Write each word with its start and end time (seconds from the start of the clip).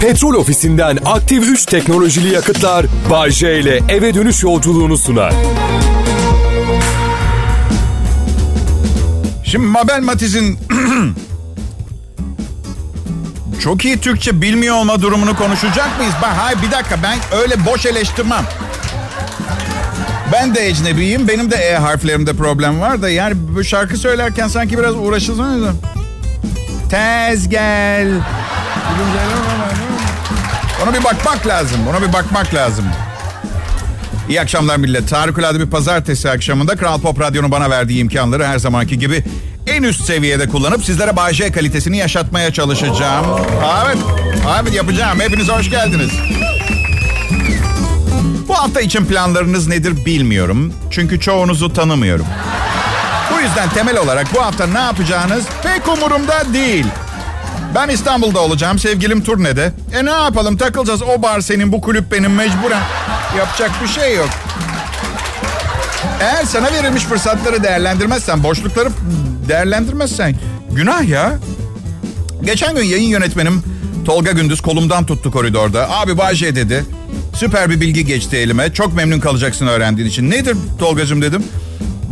Petrol 0.00 0.34
ofisinden 0.34 0.98
aktif 1.04 1.44
3 1.48 1.66
teknolojili 1.66 2.34
yakıtlar 2.34 2.86
Bay 3.10 3.30
J 3.30 3.60
ile 3.60 3.80
eve 3.88 4.14
dönüş 4.14 4.42
yolculuğunu 4.42 4.98
sunar. 4.98 5.34
Şimdi 9.44 9.66
Mabel 9.66 10.00
Matiz'in 10.02 10.58
çok 13.60 13.84
iyi 13.84 13.98
Türkçe 14.00 14.42
bilmiyor 14.42 14.76
olma 14.76 15.02
durumunu 15.02 15.36
konuşacak 15.36 15.98
mıyız? 15.98 16.14
Ben, 16.22 16.34
hayır 16.34 16.58
bir 16.62 16.70
dakika 16.70 17.02
ben 17.02 17.18
öyle 17.40 17.66
boş 17.66 17.86
eleştirmem. 17.86 18.44
Ben 20.32 20.54
de 20.54 20.66
ecnebiyim. 20.66 21.28
Benim 21.28 21.50
de 21.50 21.56
E 21.56 21.76
harflerimde 21.76 22.32
problem 22.32 22.80
var 22.80 23.02
da 23.02 23.08
yani 23.08 23.34
bu 23.36 23.64
şarkı 23.64 23.96
söylerken 23.96 24.48
sanki 24.48 24.78
biraz 24.78 24.96
uğraşılsana. 24.96 25.72
Tez 26.90 27.48
gel. 27.48 28.08
Ona 30.82 30.94
bir 30.94 31.04
bakmak 31.04 31.46
lazım. 31.46 31.78
Ona 31.90 32.02
bir 32.02 32.12
bakmak 32.12 32.54
lazım. 32.54 32.84
İyi 34.28 34.40
akşamlar 34.40 34.76
millet. 34.76 35.12
Harikulade 35.12 35.60
bir 35.60 35.70
pazartesi 35.70 36.30
akşamında 36.30 36.76
Kral 36.76 37.00
Pop 37.00 37.20
Radyo'nun 37.20 37.50
bana 37.50 37.70
verdiği 37.70 38.00
imkanları 38.00 38.46
her 38.46 38.58
zamanki 38.58 38.98
gibi 38.98 39.24
en 39.66 39.82
üst 39.82 40.04
seviyede 40.04 40.48
kullanıp 40.48 40.84
sizlere 40.84 41.16
Bay 41.16 41.34
J 41.34 41.52
kalitesini 41.52 41.98
yaşatmaya 41.98 42.52
çalışacağım. 42.52 43.26
Evet, 43.86 43.98
evet 44.60 44.74
yapacağım. 44.74 45.20
Hepiniz 45.20 45.48
hoş 45.48 45.70
geldiniz. 45.70 46.10
Bu 48.48 48.54
hafta 48.54 48.80
için 48.80 49.04
planlarınız 49.04 49.68
nedir 49.68 50.04
bilmiyorum. 50.06 50.72
Çünkü 50.90 51.20
çoğunuzu 51.20 51.72
tanımıyorum. 51.72 52.26
Bu 53.34 53.40
yüzden 53.40 53.68
temel 53.68 53.98
olarak 53.98 54.34
bu 54.34 54.42
hafta 54.42 54.66
ne 54.66 54.78
yapacağınız 54.78 55.44
pek 55.62 55.88
umurumda 55.88 56.52
değil. 56.52 56.86
Ben 57.74 57.88
İstanbul'da 57.88 58.40
olacağım. 58.40 58.78
Sevgilim 58.78 59.24
turnede. 59.24 59.72
E 59.94 60.04
ne 60.04 60.10
yapalım 60.10 60.56
takılacağız. 60.56 61.02
O 61.02 61.22
bar 61.22 61.40
senin, 61.40 61.72
bu 61.72 61.80
kulüp 61.80 62.12
benim 62.12 62.34
mecburen. 62.34 62.82
Yapacak 63.38 63.70
bir 63.82 63.88
şey 63.88 64.16
yok. 64.16 64.28
Eğer 66.20 66.44
sana 66.44 66.72
verilmiş 66.72 67.04
fırsatları 67.04 67.62
değerlendirmezsen, 67.62 68.42
boşlukları 68.42 68.88
değerlendirmezsen 69.48 70.36
günah 70.70 71.08
ya. 71.08 71.38
Geçen 72.44 72.74
gün 72.76 72.82
yayın 72.82 73.08
yönetmenim 73.08 73.62
Tolga 74.04 74.30
Gündüz 74.30 74.60
kolumdan 74.60 75.06
tuttu 75.06 75.30
koridorda. 75.30 75.90
Abi 75.90 76.18
Bayce 76.18 76.56
dedi. 76.56 76.84
Süper 77.34 77.70
bir 77.70 77.80
bilgi 77.80 78.06
geçti 78.06 78.36
elime. 78.36 78.72
Çok 78.72 78.94
memnun 78.94 79.20
kalacaksın 79.20 79.66
öğrendiğin 79.66 80.08
için. 80.08 80.30
Nedir 80.30 80.56
Tolgacığım 80.78 81.22
dedim. 81.22 81.44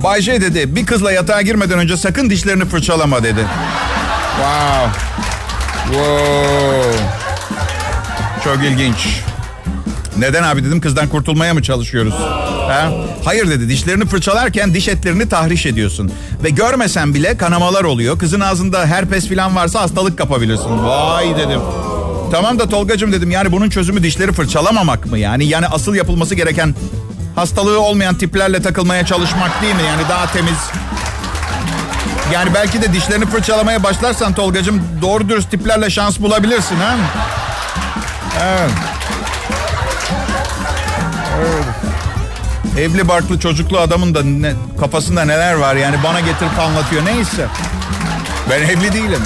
Bayce 0.05 0.41
dedi 0.41 0.77
bir 0.77 0.87
kızla 0.87 1.13
yatağa 1.13 1.43
girmeden 1.43 1.79
önce 1.79 1.97
sakın 1.97 2.31
dişlerini 2.31 2.65
fırçalama 2.65 3.23
dedi. 3.23 3.41
Wow. 4.37 5.26
Wow. 5.87 6.99
Çok 8.45 8.65
ilginç. 8.65 9.21
Neden 10.19 10.43
abi 10.43 10.65
dedim 10.65 10.81
kızdan 10.81 11.09
kurtulmaya 11.09 11.55
mı 11.55 11.63
çalışıyoruz? 11.63 12.15
Ha? 12.69 12.93
Hayır 13.25 13.51
dedi 13.51 13.69
dişlerini 13.69 14.07
fırçalarken 14.07 14.75
diş 14.75 14.89
etlerini 14.89 15.29
tahriş 15.29 15.67
ediyorsun. 15.67 16.13
Ve 16.45 16.51
görmesen 16.51 17.15
bile 17.15 17.37
kanamalar 17.37 17.85
oluyor. 17.85 18.19
Kızın 18.19 18.41
ağzında 18.41 18.87
herpes 18.87 19.29
falan 19.29 19.57
varsa 19.57 19.81
hastalık 19.81 20.19
kapabilirsin. 20.19 20.85
Vay 20.85 21.37
dedim. 21.37 21.61
Tamam 22.33 22.59
da 22.59 22.69
Tolgacığım 22.69 23.13
dedim 23.13 23.31
yani 23.31 23.53
bunun 23.53 23.71
çözümü 23.71 24.03
dişleri 24.03 24.33
fırçalamamak 24.33 25.07
mı? 25.07 25.19
Yani 25.19 25.47
yani 25.47 25.67
asıl 25.67 25.95
yapılması 25.95 26.35
gereken 26.35 26.75
hastalığı 27.35 27.81
olmayan 27.81 28.15
tiplerle 28.15 28.63
takılmaya 28.63 29.07
çalışmak 29.07 29.63
değil 29.63 29.75
mi? 29.75 29.83
Yani 29.87 30.03
daha 30.09 30.33
temiz. 30.33 30.59
Yani 32.33 32.55
belki 32.55 32.83
de 32.83 32.93
dişlerini 32.93 33.27
fırçalamaya 33.27 33.83
başlarsan 33.83 34.33
Tolgacığım 34.33 34.83
doğru 35.03 35.29
dürüst 35.29 35.51
tiplerle 35.51 35.91
şans 35.91 36.21
bulabilirsin 36.21 36.77
ha? 36.77 36.97
Evet. 38.45 38.71
Evli 42.79 43.09
barklı 43.09 43.41
çocuklu 43.41 43.79
adamın 43.79 44.15
da 44.15 44.23
ne, 44.23 44.53
kafasında 44.81 45.25
neler 45.25 45.55
var 45.55 45.77
yani 45.77 45.97
bana 46.05 46.21
getirip 46.21 46.59
anlatıyor 46.59 47.05
neyse. 47.05 47.47
Ben 48.51 48.63
evli 48.63 48.93
değilim. 48.93 49.23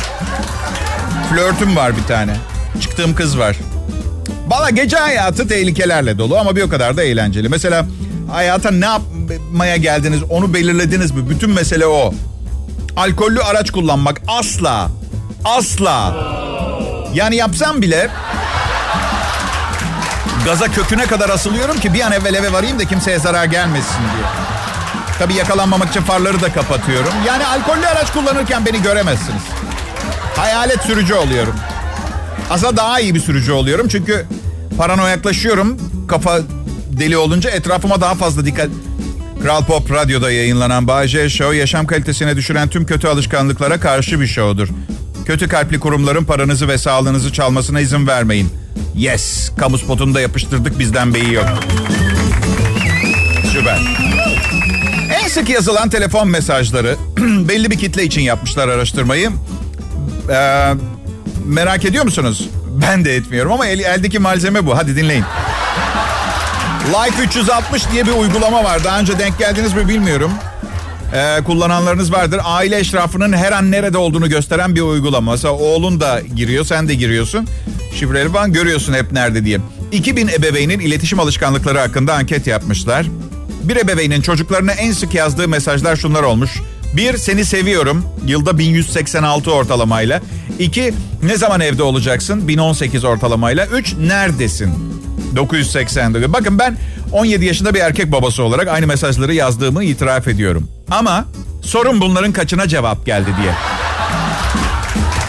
Flörtüm 1.31 1.77
var 1.77 1.97
bir 1.97 2.05
tane. 2.05 2.37
Çıktığım 2.81 3.15
kız 3.15 3.39
var. 3.39 3.57
Bana 4.51 4.71
gece 4.71 4.97
hayatı 4.97 5.49
tehlikelerle 5.49 6.19
dolu 6.19 6.39
ama 6.39 6.57
bir 6.57 6.63
o 6.63 6.69
kadar 6.69 6.97
da 6.97 7.03
eğlenceli. 7.03 7.49
Mesela 7.49 7.87
hayata 8.33 8.71
ne 8.71 8.87
yapmaya 8.87 9.77
geldiniz 9.77 10.21
onu 10.29 10.55
belirlediniz 10.55 11.11
mi? 11.11 11.29
Bütün 11.31 11.51
mesele 11.51 11.87
o. 11.87 12.15
Alkollü 12.97 13.43
araç 13.43 13.71
kullanmak 13.71 14.21
asla. 14.29 14.89
Asla. 15.45 16.15
Yani 17.15 17.37
yapsam 17.37 17.83
bile 17.83 18.11
gaza 20.45 20.69
köküne 20.69 21.07
kadar 21.07 21.29
asılıyorum 21.29 21.81
ki 21.81 21.95
bir 21.95 22.01
an 22.01 22.13
evvel 22.13 22.35
eve 22.35 22.53
varayım 22.53 22.79
da 22.79 22.85
kimseye 22.85 23.19
zarar 23.19 23.45
gelmesin 23.45 23.99
diye. 23.99 24.27
Tabii 25.19 25.35
yakalanmamak 25.35 25.91
için 25.91 26.03
farları 26.03 26.41
da 26.43 26.53
kapatıyorum. 26.53 27.13
Yani 27.27 27.47
alkollü 27.47 27.87
araç 27.87 28.13
kullanırken 28.13 28.67
beni 28.67 28.83
göremezsiniz. 28.83 29.43
Hayalet 30.37 30.81
sürücü 30.83 31.15
oluyorum. 31.15 31.55
Aslında 32.51 32.77
daha 32.77 33.01
iyi 33.01 33.15
bir 33.15 33.21
sürücü 33.21 33.53
oluyorum 33.53 33.89
çünkü 33.89 34.27
paranoyaklaşıyorum. 34.79 35.79
Kafa 36.09 36.39
deli 36.93 37.17
olunca 37.17 37.51
etrafıma 37.51 38.01
daha 38.01 38.15
fazla 38.15 38.47
dikkat... 38.47 38.69
Kral 39.43 39.65
Pop 39.65 39.91
Radyo'da 39.91 40.31
yayınlanan 40.31 40.87
Bağcay 40.87 41.29
Show 41.29 41.57
yaşam 41.57 41.87
kalitesine 41.87 42.37
düşüren 42.37 42.69
tüm 42.69 42.87
kötü 42.87 43.09
alışkanlıklara 43.09 43.81
karşı 43.81 44.21
bir 44.21 44.27
show'dur. 44.27 44.69
Kötü 45.27 45.49
kalpli 45.49 45.81
kurumların 45.81 46.25
paranızı 46.25 46.69
ve 46.69 46.79
sağlığınızı 46.79 47.33
çalmasına 47.33 47.81
izin 47.81 48.07
vermeyin. 48.07 48.49
Yes, 48.97 49.51
kamu 49.59 49.79
spotunda 49.79 50.21
yapıştırdık 50.21 50.79
bizden 50.79 51.15
beyi 51.15 51.33
yok. 51.33 51.47
Süper. 53.53 53.79
En 55.23 55.29
sık 55.29 55.49
yazılan 55.49 55.91
telefon 55.91 56.29
mesajları 56.29 56.97
belli 57.49 57.71
bir 57.71 57.79
kitle 57.79 58.05
için 58.05 58.21
yapmışlar 58.21 58.69
araştırmayı. 58.69 59.31
Ee, 60.31 60.73
merak 61.47 61.85
ediyor 61.85 62.05
musunuz? 62.05 62.49
Ben 62.87 63.05
de 63.05 63.17
etmiyorum 63.17 63.53
ama 63.53 63.67
el, 63.67 63.79
eldeki 63.79 64.19
malzeme 64.19 64.67
bu. 64.67 64.79
Hadi 64.79 64.97
dinleyin. 64.97 65.25
Life 66.91 67.23
360 67.23 67.91
diye 67.93 68.07
bir 68.07 68.13
uygulama 68.13 68.65
var. 68.65 68.85
Daha 68.85 69.01
önce 69.01 69.19
denk 69.19 69.39
geldiniz 69.39 69.75
mi 69.75 69.89
bilmiyorum. 69.89 70.31
Ee, 71.15 71.45
kullananlarınız 71.45 72.13
vardır. 72.13 72.41
Aile 72.45 72.79
eşrafının 72.79 73.33
her 73.33 73.53
an 73.53 73.71
nerede 73.71 73.99
olduğunu 73.99 74.29
gösteren 74.29 74.75
bir 74.75 74.81
uygulama. 74.81 75.33
Mesela 75.33 75.55
oğlun 75.55 76.01
da 76.01 76.21
giriyor, 76.37 76.65
sen 76.65 76.89
de 76.89 76.95
giriyorsun. 76.95 77.47
Şifreli 77.95 78.33
falan 78.33 78.53
görüyorsun 78.53 78.95
hep 78.95 79.13
nerede 79.13 79.45
diye. 79.45 79.59
2000 79.93 80.29
ebeveynin 80.29 80.79
iletişim 80.81 81.21
alışkanlıkları 81.21 81.79
hakkında 81.79 82.15
anket 82.15 82.47
yapmışlar. 82.47 83.07
Bir 83.63 83.77
ebeveynin 83.77 84.21
çocuklarına 84.21 84.73
en 84.73 84.93
sık 84.93 85.15
yazdığı 85.15 85.49
mesajlar 85.49 85.97
şunlar 85.97 86.23
olmuş. 86.23 86.51
Bir, 86.97 87.17
seni 87.17 87.45
seviyorum. 87.45 88.05
Yılda 88.27 88.59
1186 88.59 89.53
ortalamayla. 89.53 90.21
İki, 90.59 90.95
ne 91.23 91.37
zaman 91.37 91.61
evde 91.61 91.83
olacaksın? 91.83 92.49
1018 92.49 93.05
ortalamayla. 93.05 93.67
Üç, 93.67 93.95
neredesin? 93.95 94.90
980. 95.37 96.33
Bakın 96.33 96.59
ben 96.59 96.77
17 97.13 97.45
yaşında 97.45 97.75
bir 97.75 97.81
erkek 97.81 98.13
babası 98.13 98.43
olarak 98.43 98.69
aynı 98.69 98.87
mesajları 98.87 99.35
yazdığımı 99.35 99.85
itiraf 99.85 100.29
ediyorum. 100.29 100.69
Ama 100.91 101.25
sorun 101.63 102.01
bunların 102.01 102.33
kaçına 102.33 102.69
cevap 102.69 103.07
geldi 103.07 103.31
diye. 103.43 103.53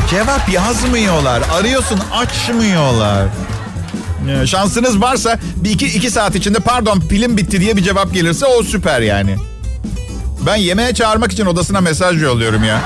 Cevap 0.09 0.49
yazmıyorlar. 0.49 1.43
Arıyorsun 1.53 1.99
açmıyorlar. 2.13 3.27
Şansınız 4.45 5.01
varsa 5.01 5.39
bir 5.55 5.69
iki, 5.69 5.85
iki 5.85 6.11
saat 6.11 6.35
içinde 6.35 6.59
pardon 6.59 6.99
pilim 6.99 7.37
bitti 7.37 7.59
diye 7.59 7.77
bir 7.77 7.83
cevap 7.83 8.13
gelirse 8.13 8.45
o 8.45 8.63
süper 8.63 9.01
yani. 9.01 9.35
Ben 10.45 10.55
yemeğe 10.55 10.93
çağırmak 10.93 11.31
için 11.31 11.45
odasına 11.45 11.81
mesaj 11.81 12.23
yolluyorum 12.23 12.63
ya. 12.63 12.81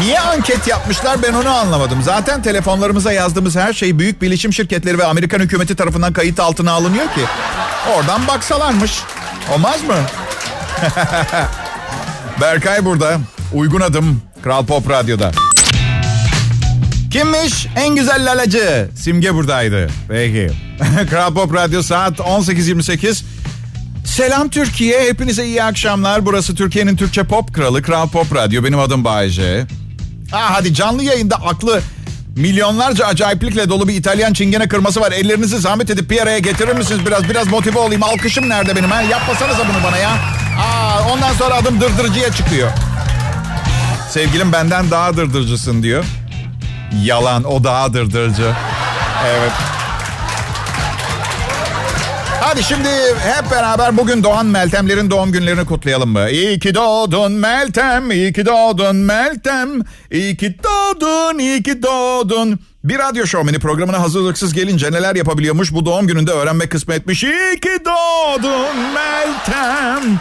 Niye 0.00 0.20
anket 0.20 0.66
yapmışlar 0.66 1.22
ben 1.22 1.32
onu 1.32 1.48
anlamadım. 1.48 2.02
Zaten 2.02 2.42
telefonlarımıza 2.42 3.12
yazdığımız 3.12 3.56
her 3.56 3.72
şey 3.72 3.98
büyük 3.98 4.22
bilişim 4.22 4.52
şirketleri 4.52 4.98
ve 4.98 5.04
Amerikan 5.04 5.40
hükümeti 5.40 5.76
tarafından 5.76 6.12
kayıt 6.12 6.40
altına 6.40 6.72
alınıyor 6.72 7.04
ki. 7.04 7.20
Oradan 7.96 8.26
baksalarmış. 8.26 9.00
Olmaz 9.54 9.82
mı? 9.84 9.94
Berkay 12.40 12.84
burada. 12.84 13.18
Uygun 13.54 13.80
adım. 13.80 14.22
Kral 14.42 14.66
Pop 14.66 14.90
Radyo'da. 14.90 15.30
Kimmiş? 17.10 17.66
En 17.76 17.96
güzel 17.96 18.32
lalacı. 18.32 18.88
Simge 18.96 19.34
buradaydı. 19.34 19.90
Peki. 20.08 20.50
Kral 21.10 21.34
Pop 21.34 21.54
Radyo 21.54 21.82
saat 21.82 22.18
18.28. 22.18 23.22
Selam 24.16 24.48
Türkiye. 24.48 25.00
Hepinize 25.00 25.44
iyi 25.46 25.62
akşamlar. 25.62 26.26
Burası 26.26 26.54
Türkiye'nin 26.54 26.96
Türkçe 26.96 27.24
pop 27.24 27.54
kralı 27.54 27.82
Kral 27.82 28.08
Pop 28.08 28.34
Radyo. 28.34 28.64
Benim 28.64 28.78
adım 28.78 29.04
Bayece. 29.04 29.66
Ah 30.32 30.50
hadi 30.54 30.74
canlı 30.74 31.02
yayında 31.02 31.36
aklı 31.36 31.80
milyonlarca 32.36 33.06
acayiplikle 33.06 33.68
dolu 33.68 33.88
bir 33.88 33.94
İtalyan 33.94 34.32
çingene 34.32 34.68
kırması 34.68 35.00
var. 35.00 35.12
Ellerinizi 35.12 35.58
zahmet 35.58 35.90
edip 35.90 36.10
bir 36.10 36.20
araya 36.22 36.38
getirir 36.38 36.76
misiniz 36.76 37.00
biraz? 37.06 37.28
Biraz 37.28 37.46
motive 37.46 37.78
olayım. 37.78 38.02
Alkışım 38.02 38.48
nerede 38.48 38.76
benim 38.76 38.90
ha? 38.90 39.02
Yapmasanıza 39.02 39.58
bunu 39.68 39.84
bana 39.84 39.96
ya. 39.96 40.10
Aa, 40.60 41.12
ondan 41.12 41.32
sonra 41.32 41.54
adım 41.54 41.80
dırdırcıya 41.80 42.32
çıkıyor. 42.32 42.70
Sevgilim 44.10 44.52
benden 44.52 44.90
daha 44.90 45.16
dırdırcısın 45.16 45.82
diyor. 45.82 46.04
Yalan 47.02 47.44
o 47.44 47.64
daha 47.64 47.92
dırdırıcı. 47.92 48.52
Evet. 49.26 49.52
Hadi 52.50 52.62
şimdi 52.62 52.88
hep 53.18 53.50
beraber 53.50 53.96
bugün 53.96 54.24
doğan 54.24 54.46
Meltemlerin 54.46 55.10
doğum 55.10 55.32
günlerini 55.32 55.64
kutlayalım 55.64 56.10
mı? 56.10 56.30
İyi 56.30 56.58
ki 56.58 56.74
doğdun 56.74 57.32
Meltem, 57.32 58.10
iyi 58.10 58.32
ki 58.32 58.46
doğdun 58.46 58.96
Meltem, 58.96 59.68
iyi 60.10 60.36
ki 60.36 60.56
doğdun, 60.64 61.38
iyi 61.38 61.62
ki 61.62 61.82
doğdun. 61.82 62.58
Bir 62.84 62.98
radyo 62.98 63.26
şovmeni 63.26 63.58
programına 63.58 64.00
hazırlıksız 64.00 64.52
gelince 64.52 64.92
neler 64.92 65.16
yapabiliyormuş 65.16 65.72
bu 65.72 65.86
doğum 65.86 66.06
gününde 66.06 66.30
öğrenmek 66.30 66.70
kısmetmiş. 66.70 67.24
İyi 67.24 67.60
ki 67.60 67.78
doğdun 67.84 68.76
Meltem. 68.94 70.20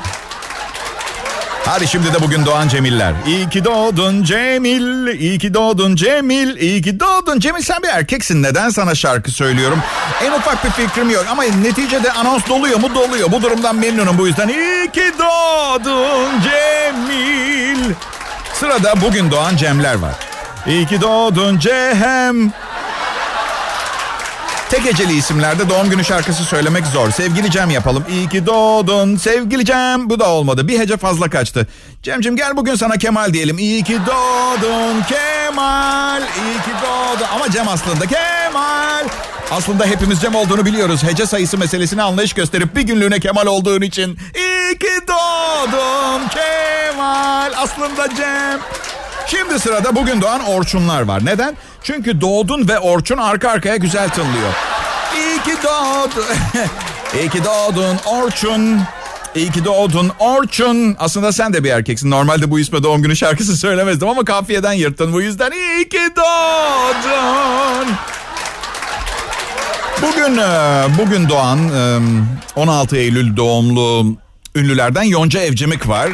Hadi 1.65 1.88
şimdi 1.88 2.13
de 2.13 2.21
bugün 2.21 2.45
doğan 2.45 2.68
Cemiller. 2.68 3.13
İyi 3.27 3.50
ki 3.50 3.65
doğdun 3.65 4.24
Cemil, 4.24 5.07
iyi 5.07 5.39
ki 5.39 5.54
doğdun 5.54 5.95
Cemil, 5.95 6.56
iyi 6.57 6.81
ki 6.81 7.00
doğdun 7.00 7.39
Cemil. 7.39 7.62
Sen 7.62 7.83
bir 7.83 7.88
erkeksin 7.88 8.44
neden 8.44 8.69
sana 8.69 8.95
şarkı 8.95 9.31
söylüyorum? 9.31 9.80
En 10.25 10.31
ufak 10.31 10.65
bir 10.65 10.69
fikrim 10.69 11.09
yok 11.09 11.25
ama 11.31 11.44
neticede 11.44 12.12
anons 12.12 12.48
doluyor 12.50 12.80
mu 12.80 12.95
doluyor. 12.95 13.31
Bu 13.31 13.42
durumdan 13.42 13.75
memnunum 13.75 14.18
bu 14.18 14.27
yüzden. 14.27 14.48
İyi 14.48 14.92
ki 14.92 15.12
doğdun 15.19 16.42
Cemil. 16.42 17.94
Sırada 18.54 19.01
bugün 19.01 19.31
doğan 19.31 19.56
Cemler 19.57 19.95
var. 19.95 20.13
İyi 20.68 20.86
ki 20.88 21.01
doğdun 21.01 21.59
Cehem. 21.59 22.51
Tek 24.69 24.86
heceli 24.86 25.14
isimlerde 25.14 25.69
doğum 25.69 25.90
günü 25.90 26.06
şarkısı 26.06 26.44
söylemek 26.44 26.86
zor. 26.88 27.12
Sevgili 27.12 27.52
Cem 27.52 27.69
yapalım. 27.69 28.06
İyi 28.10 28.30
ki 28.30 28.46
doğdun 28.46 29.16
sevgili 29.18 29.66
Cem. 29.66 30.10
Bu 30.10 30.19
da 30.19 30.30
olmadı. 30.30 30.68
Bir 30.68 30.80
hece 30.80 30.98
fazla 30.98 31.30
kaçtı. 31.30 31.68
Cemcim 32.04 32.36
gel 32.36 32.58
bugün 32.58 32.75
sana 32.75 32.98
Kemal 32.98 33.34
diyelim. 33.34 33.58
İyi 33.58 33.84
ki 33.84 33.98
doğdun 34.06 35.02
Kemal. 35.02 36.22
İyi 36.22 36.58
ki 36.58 36.72
doğdun. 36.84 37.25
Ama 37.36 37.52
Cem 37.52 37.68
aslında 37.68 38.06
Kemal. 38.06 39.04
Aslında 39.52 39.86
hepimiz 39.86 40.22
Cem 40.22 40.36
olduğunu 40.36 40.66
biliyoruz. 40.66 41.04
Hece 41.04 41.25
sayısı 41.25 41.58
meselesine 41.58 42.04
anlayış 42.04 42.34
gösterip 42.34 42.75
bir 42.75 42.81
günlüğüne 42.81 43.19
Kemal 43.19 43.46
olduğun 43.46 43.81
için. 43.81 44.18
İyi 44.36 44.78
ki 44.80 44.92
doğdun 45.08 46.28
Kemal. 46.28 47.52
Aslında 47.58 48.16
Cem. 48.16 48.60
Şimdi 49.28 49.60
sırada 49.60 49.96
bugün 49.96 50.22
doğan 50.22 50.44
Orçunlar 50.44 51.02
var. 51.02 51.25
Neden? 51.25 51.56
Çünkü 51.88 52.22
doğdun 52.22 52.68
ve 52.68 52.80
Orçun 52.80 53.18
arka 53.18 53.50
arkaya 53.50 53.75
güzel 53.75 54.10
tınlıyor. 54.10 54.54
İyi 55.16 55.44
ki 55.44 55.63
doğdun. 55.63 56.25
İyi 57.19 57.30
ki 57.30 57.44
doğdun 57.44 57.98
Orçun. 58.06 58.81
İyi 59.36 59.51
ki 59.51 59.66
doğdun 59.66 60.12
Orçun. 60.19 60.95
Aslında 61.00 61.31
sen 61.31 61.54
de 61.54 61.63
bir 61.63 61.69
erkeksin. 61.69 62.12
Normalde 62.12 62.51
bu 62.51 62.60
isme 62.60 62.84
doğum 62.84 63.01
günü 63.01 63.16
şarkısı 63.16 63.57
söylemezdim 63.57 64.07
ama 64.07 64.25
kafiyeden 64.25 64.74
yırttın. 64.74 65.13
Bu 65.13 65.22
yüzden 65.22 65.51
iyi 65.51 65.89
ki 65.89 66.01
doğdun. 66.16 67.88
Bugün 70.01 70.38
e, 70.38 70.86
bugün 71.00 71.30
doğan 71.30 71.60
16 72.56 72.98
Eylül 72.98 73.38
doğumlu 73.38 74.18
ünlülerden 74.56 75.04
Yonca 75.04 75.40
Evcimik 75.40 75.88
var. 75.88 76.10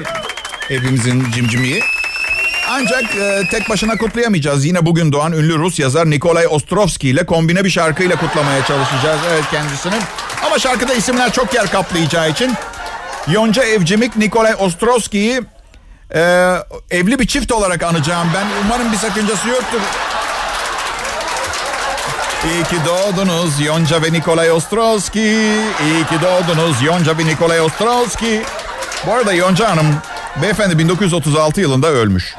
Hepimizin 0.68 1.32
cimcimiyi. 1.32 1.84
Ancak 2.74 3.16
e, 3.16 3.48
tek 3.52 3.70
başına 3.70 3.98
kutlayamayacağız. 3.98 4.66
Yine 4.66 4.86
bugün 4.86 5.12
doğan 5.12 5.32
ünlü 5.32 5.58
Rus 5.58 5.80
yazar 5.80 6.10
Nikolay 6.10 6.48
Ostrovski 6.50 7.10
ile 7.10 7.26
kombine 7.26 7.64
bir 7.64 7.70
şarkıyla 7.70 8.16
kutlamaya 8.16 8.66
çalışacağız 8.66 9.20
evet 9.34 9.44
kendisini. 9.52 9.96
Ama 10.46 10.60
şarkıda 10.60 10.94
isimler 10.94 11.32
çok 11.32 11.54
yer 11.54 11.72
kaplayacağı 11.72 12.30
için 12.30 12.54
Yonca 13.28 13.64
Evcimik 13.64 14.18
Nikolay 14.18 14.56
Ostrovski'yi 14.60 15.42
e, 16.16 16.20
evli 16.92 17.20
bir 17.20 17.28
çift 17.28 17.52
olarak 17.52 17.84
anacağım 17.84 18.28
ben. 18.36 18.46
Umarım 18.66 18.92
bir 18.92 18.98
sakıncası 18.98 19.50
yoktur. 19.50 19.80
İyi 22.46 22.64
ki 22.64 22.76
doğdunuz 22.86 23.62
Yonca 23.62 24.02
ve 24.02 24.14
Nikolay 24.14 24.52
Ostrovski. 24.52 25.20
İyi 25.86 26.06
ki 26.10 26.16
doğdunuz 26.22 26.82
Yonca 26.82 27.18
ve 27.18 27.26
Nikolay 27.26 27.62
Ostrovski. 27.62 28.42
Bu 29.08 29.14
arada 29.14 29.34
Yonca 29.34 29.70
Hanım 29.70 29.96
beyefendi 30.42 30.80
1936 30.80 31.62
yılında 31.62 31.88
ölmüş. 31.88 32.36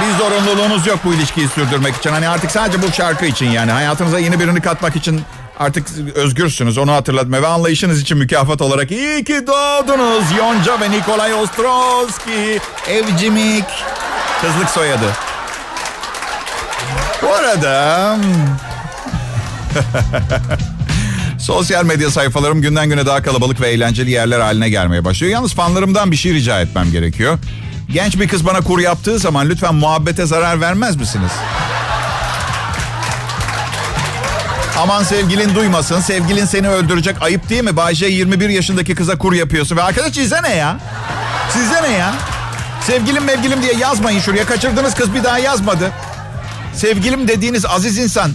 Bir 0.00 0.18
zorunluluğunuz 0.18 0.86
yok 0.86 0.98
bu 1.04 1.14
ilişkiyi 1.14 1.48
sürdürmek 1.48 1.96
için. 1.96 2.10
Hani 2.10 2.28
artık 2.28 2.50
sadece 2.50 2.82
bu 2.82 2.92
şarkı 2.92 3.26
için 3.26 3.46
yani. 3.46 3.72
Hayatınıza 3.72 4.18
yeni 4.18 4.40
birini 4.40 4.60
katmak 4.60 4.96
için 4.96 5.20
artık 5.58 5.86
özgürsünüz. 6.14 6.78
Onu 6.78 6.92
hatırlatma 6.92 7.42
ve 7.42 7.46
anlayışınız 7.46 8.00
için 8.00 8.18
mükafat 8.18 8.62
olarak 8.62 8.90
iyi 8.90 9.24
ki 9.24 9.46
doğdunuz 9.46 10.24
Yonca 10.38 10.80
ve 10.80 10.90
Nikolay 10.90 11.34
Ostrovski. 11.34 12.60
Evcimik. 12.88 13.64
Kızlık 14.40 14.70
soyadı. 14.70 15.06
Bu 17.22 17.34
arada... 17.34 18.16
Sosyal 21.38 21.84
medya 21.84 22.10
sayfalarım 22.10 22.62
günden 22.62 22.88
güne 22.88 23.06
daha 23.06 23.22
kalabalık 23.22 23.60
ve 23.60 23.68
eğlenceli 23.68 24.10
yerler 24.10 24.40
haline 24.40 24.70
gelmeye 24.70 25.04
başlıyor. 25.04 25.32
Yalnız 25.32 25.54
fanlarımdan 25.54 26.10
bir 26.10 26.16
şey 26.16 26.34
rica 26.34 26.60
etmem 26.60 26.92
gerekiyor. 26.92 27.38
Genç 27.92 28.20
bir 28.20 28.28
kız 28.28 28.46
bana 28.46 28.60
kur 28.60 28.78
yaptığı 28.78 29.18
zaman 29.18 29.48
lütfen 29.48 29.74
muhabbete 29.74 30.26
zarar 30.26 30.60
vermez 30.60 30.96
misiniz? 30.96 31.30
Aman 34.78 35.02
sevgilin 35.02 35.54
duymasın. 35.54 36.00
Sevgilin 36.00 36.44
seni 36.44 36.68
öldürecek. 36.68 37.16
Ayıp 37.22 37.48
değil 37.48 37.64
mi? 37.64 37.76
Bayce 37.76 38.06
21 38.06 38.48
yaşındaki 38.48 38.94
kıza 38.94 39.18
kur 39.18 39.32
yapıyorsun. 39.32 39.76
Ve 39.76 39.82
arkadaş 39.82 40.14
size 40.14 40.42
ne 40.42 40.54
ya? 40.54 40.80
Size 41.52 41.82
ne 41.82 41.92
ya? 41.92 42.14
Sevgilim 42.86 43.24
mevgilim 43.24 43.62
diye 43.62 43.74
yazmayın 43.74 44.20
şuraya. 44.20 44.46
Kaçırdığınız 44.46 44.94
kız 44.94 45.14
bir 45.14 45.24
daha 45.24 45.38
yazmadı. 45.38 45.90
Sevgilim 46.74 47.28
dediğiniz 47.28 47.66
aziz 47.66 47.98
insan 47.98 48.30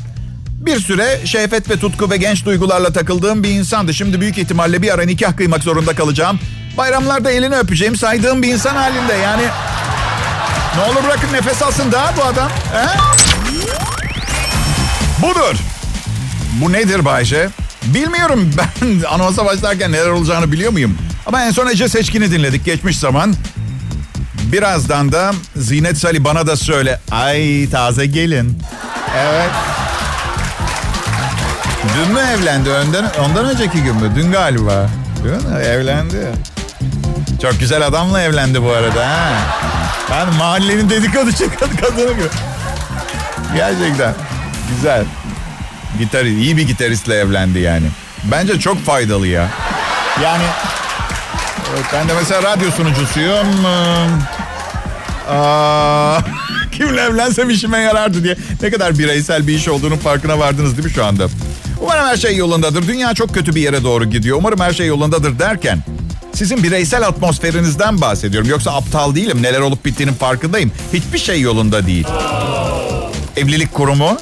bir 0.48 0.80
süre 0.80 1.22
şehvet 1.26 1.70
ve 1.70 1.80
tutku 1.80 2.10
ve 2.10 2.18
genç 2.18 2.46
duygularla 2.46 2.94
takıldığım 2.94 3.44
bir 3.44 3.50
insandı. 3.50 3.94
Şimdi 3.94 4.22
büyük 4.22 4.38
ihtimalle 4.38 4.82
bir 4.82 4.94
ara 4.94 5.04
nikah 5.04 5.38
kıymak 5.38 5.64
zorunda 5.64 5.96
kalacağım. 5.96 6.40
Bayramlarda 6.78 7.31
elini 7.31 7.56
öpeceğim 7.56 7.96
saydığım 7.96 8.42
bir 8.44 8.54
insan 8.54 8.75
halinde 8.75 9.14
yani. 9.14 9.44
Ne 10.78 10.84
olur 10.84 11.04
bırakın 11.04 11.34
nefes 11.34 11.62
alsın 11.62 11.92
daha 11.92 12.18
bu 12.18 12.24
adam. 12.24 12.50
He? 12.50 12.88
Budur. 15.22 15.56
Bu 16.62 16.72
nedir 16.72 17.06
Bayce? 17.06 17.50
Bilmiyorum 17.84 18.52
ben 18.58 19.04
anonsa 19.10 19.46
başlarken 19.46 19.92
neler 19.92 20.10
olacağını 20.10 20.52
biliyor 20.52 20.72
muyum? 20.72 20.98
Ama 21.25 21.44
en 21.44 21.52
son 21.52 21.68
Ece 21.68 21.90
Seçkin'i 21.90 22.31
dinledik 22.31 22.66
geçmiş 22.66 23.00
zaman. 23.00 23.36
Birazdan 24.44 25.12
da 25.12 25.31
Zinet 25.56 25.98
Salih 25.98 26.19
bana 26.24 26.48
da 26.48 26.56
söyle. 26.56 27.00
Ay 27.12 27.69
taze 27.69 28.06
gelin. 28.06 28.60
Evet. 29.18 29.50
Dün 31.97 32.14
mü 32.14 32.19
evlendi? 32.19 32.69
Önden, 32.69 33.06
ondan 33.26 33.45
önceki 33.45 33.83
gün 33.83 33.95
mü? 33.95 34.12
Dün 34.16 34.31
galiba. 34.31 34.90
Dün 35.24 35.56
evlendi. 35.56 36.28
Çok 37.44 37.59
güzel 37.59 37.88
adamla 37.88 38.21
evlendi 38.21 38.64
bu 38.64 38.71
arada 38.71 39.07
ha. 39.09 39.30
Ben 40.12 40.35
mahallenin 40.35 40.90
dedikodu 40.90 41.31
çıkan 41.31 41.69
kadını 41.81 42.14
gibi. 42.14 42.28
Gerçekten 43.56 44.14
güzel. 44.76 45.06
Gitar, 46.00 46.26
iyi 46.26 46.57
bir 46.57 46.68
gitaristle 46.68 47.16
evlendi 47.16 47.59
yani. 47.59 47.85
Bence 48.23 48.59
çok 48.59 48.85
faydalı 48.85 49.28
ya. 49.28 49.50
Yani 50.23 50.44
ben 51.94 52.09
de 52.09 52.14
mesela 52.14 52.44
radyo 52.44 52.71
sunucusuyum. 52.71 53.66
Aa, 55.30 56.19
kimle 56.71 57.02
evlensem 57.02 57.50
işime 57.50 57.78
yarardı 57.78 58.23
diye. 58.23 58.35
Ne 58.62 58.71
kadar 58.71 59.00
bireysel 59.00 59.47
bir 59.47 59.54
iş 59.54 59.68
olduğunun 59.68 59.97
farkına 59.97 60.40
vardınız 60.40 60.78
değil 60.78 60.88
mi 60.88 60.94
şu 60.94 61.06
anda? 61.06 61.28
Umarım 61.81 62.06
her 62.06 62.18
şey 62.18 62.38
yolundadır. 62.38 62.88
Dünya 62.88 63.14
çok 63.14 63.33
kötü 63.33 63.56
bir 63.56 63.62
yere 63.62 63.83
doğru 63.83 64.06
gidiyor. 64.06 64.38
Umarım 64.38 64.59
her 64.59 64.73
şey 64.73 64.88
yolundadır 64.88 65.40
derken 65.40 65.83
sizin 66.33 66.63
bireysel 66.63 67.07
atmosferinizden 67.07 68.02
bahsediyorum. 68.02 68.49
Yoksa 68.49 68.71
aptal 68.71 69.16
değilim. 69.16 69.44
Neler 69.44 69.59
olup 69.59 69.85
bittiğinin 69.85 70.13
farkındayım. 70.13 70.71
Hiçbir 70.94 71.18
şey 71.18 71.42
yolunda 71.42 71.87
değil. 71.87 72.07
Evlilik 73.37 73.73
kurumu 73.73 74.18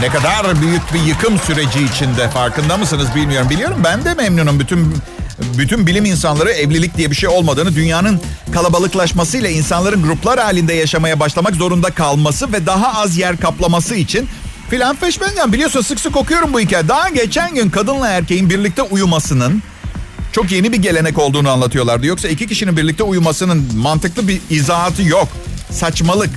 ne 0.00 0.08
kadar 0.08 0.62
büyük 0.62 0.94
bir 0.94 1.00
yıkım 1.00 1.38
süreci 1.38 1.84
içinde 1.84 2.28
farkında 2.30 2.76
mısınız 2.76 3.08
bilmiyorum. 3.14 3.50
Biliyorum 3.50 3.80
ben 3.84 4.04
de 4.04 4.14
memnunum. 4.14 4.60
Bütün 4.60 4.94
bütün 5.58 5.86
bilim 5.86 6.04
insanları 6.04 6.50
evlilik 6.50 6.96
diye 6.96 7.10
bir 7.10 7.16
şey 7.16 7.28
olmadığını, 7.28 7.74
dünyanın 7.74 8.20
kalabalıklaşmasıyla 8.52 9.50
insanların 9.50 10.02
gruplar 10.02 10.40
halinde 10.40 10.74
yaşamaya 10.74 11.20
başlamak 11.20 11.54
zorunda 11.54 11.90
kalması 11.90 12.52
ve 12.52 12.66
daha 12.66 13.00
az 13.02 13.16
yer 13.16 13.36
kaplaması 13.36 13.94
için 13.94 14.28
filan 14.70 14.96
feşmencan 14.96 15.52
biliyorsun 15.52 15.80
sık 15.80 16.00
sık 16.00 16.16
okuyorum 16.16 16.52
bu 16.52 16.60
hikaye. 16.60 16.88
Daha 16.88 17.08
geçen 17.08 17.54
gün 17.54 17.70
kadınla 17.70 18.08
erkeğin 18.08 18.50
birlikte 18.50 18.82
uyumasının 18.82 19.62
çok 20.38 20.50
yeni 20.52 20.72
bir 20.72 20.76
gelenek 20.76 21.18
olduğunu 21.18 21.50
anlatıyorlardı. 21.50 22.06
Yoksa 22.06 22.28
iki 22.28 22.46
kişinin 22.46 22.76
birlikte 22.76 23.02
uyumasının 23.02 23.76
mantıklı 23.76 24.28
bir 24.28 24.40
izahatı 24.50 25.02
yok. 25.02 25.28
Saçmalık. 25.70 26.30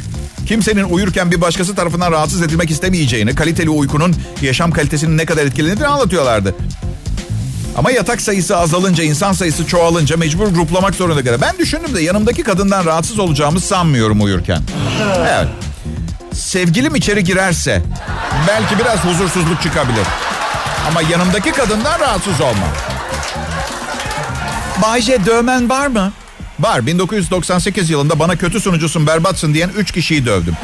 Kimsenin 0.48 0.84
uyurken 0.84 1.32
bir 1.32 1.42
başkası 1.42 1.76
tarafından 1.76 2.12
rahatsız 2.12 2.42
edilmek 2.42 2.72
istemeyeceğini, 2.72 3.36
kaliteli 3.36 3.70
uykunun 3.70 4.16
yaşam 4.42 4.72
kalitesinin 4.72 5.18
ne 5.18 5.26
kadar 5.26 5.46
etkilediğini 5.46 5.88
anlatıyorlardı. 5.88 6.56
Ama 7.78 7.92
yatak 7.92 8.22
sayısı 8.22 8.58
azalınca, 8.58 9.04
insan 9.04 9.34
sayısı 9.34 9.68
çoğalınca 9.68 10.18
mecbur 10.18 10.48
gruplamak 10.48 10.96
zorunda 10.96 11.24
kalır. 11.24 11.42
Ben 11.42 11.58
düşündüm 11.58 11.96
de 11.96 12.02
yanımdaki 12.02 12.44
kadından 12.44 12.86
rahatsız 12.86 13.20
olacağımı 13.20 13.60
sanmıyorum 13.60 14.22
uyurken. 14.22 14.62
Evet. 15.20 15.48
sevgilim 16.34 16.96
içeri 16.96 17.24
girerse 17.24 17.82
belki 18.48 18.80
biraz 18.80 19.06
huzursuzluk 19.06 19.62
çıkabilir. 19.62 20.08
Ama 20.88 21.02
yanımdaki 21.02 21.52
kadından 21.52 22.00
rahatsız 22.00 22.42
olma. 22.42 22.91
Bayce 24.82 25.26
dövmen 25.26 25.70
var 25.70 25.88
mı? 25.88 26.12
Var. 26.60 26.86
1998 26.86 27.90
yılında 27.90 28.20
bana 28.20 28.36
kötü 28.36 28.60
sunucusun, 28.60 29.08
berbatsın 29.08 29.54
diyen 29.54 29.70
3 29.70 29.92
kişiyi 29.92 30.26
dövdüm. 30.26 30.58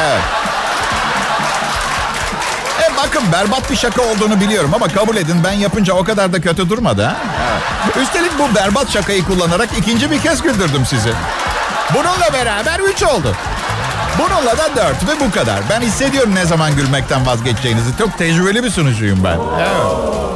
Evet. 0.00 0.20
E 2.82 2.96
bakın 2.96 3.22
berbat 3.32 3.70
bir 3.70 3.76
şaka 3.76 4.02
olduğunu 4.02 4.40
biliyorum 4.40 4.70
ama 4.74 4.88
kabul 4.88 5.16
edin 5.16 5.44
ben 5.44 5.52
yapınca 5.52 5.94
o 5.94 6.04
kadar 6.04 6.32
da 6.32 6.40
kötü 6.40 6.68
durmadı. 6.68 7.16
Evet. 7.86 7.96
Üstelik 7.96 8.38
bu 8.38 8.54
berbat 8.54 8.90
şakayı 8.92 9.24
kullanarak 9.24 9.68
ikinci 9.78 10.10
bir 10.10 10.20
kez 10.20 10.42
güldürdüm 10.42 10.86
sizi. 10.86 11.12
Bununla 11.94 12.32
beraber 12.32 12.80
3 12.80 13.02
oldu. 13.02 13.36
Bununla 14.18 14.58
da 14.58 14.76
4 14.76 15.08
ve 15.08 15.26
bu 15.26 15.30
kadar. 15.30 15.60
Ben 15.70 15.80
hissediyorum 15.80 16.34
ne 16.34 16.46
zaman 16.46 16.76
gülmekten 16.76 17.26
vazgeçeceğinizi. 17.26 17.90
Çok 17.98 18.18
tecrübeli 18.18 18.64
bir 18.64 18.70
sunucuyum 18.70 19.24
ben. 19.24 19.38
Evet. 19.60 20.29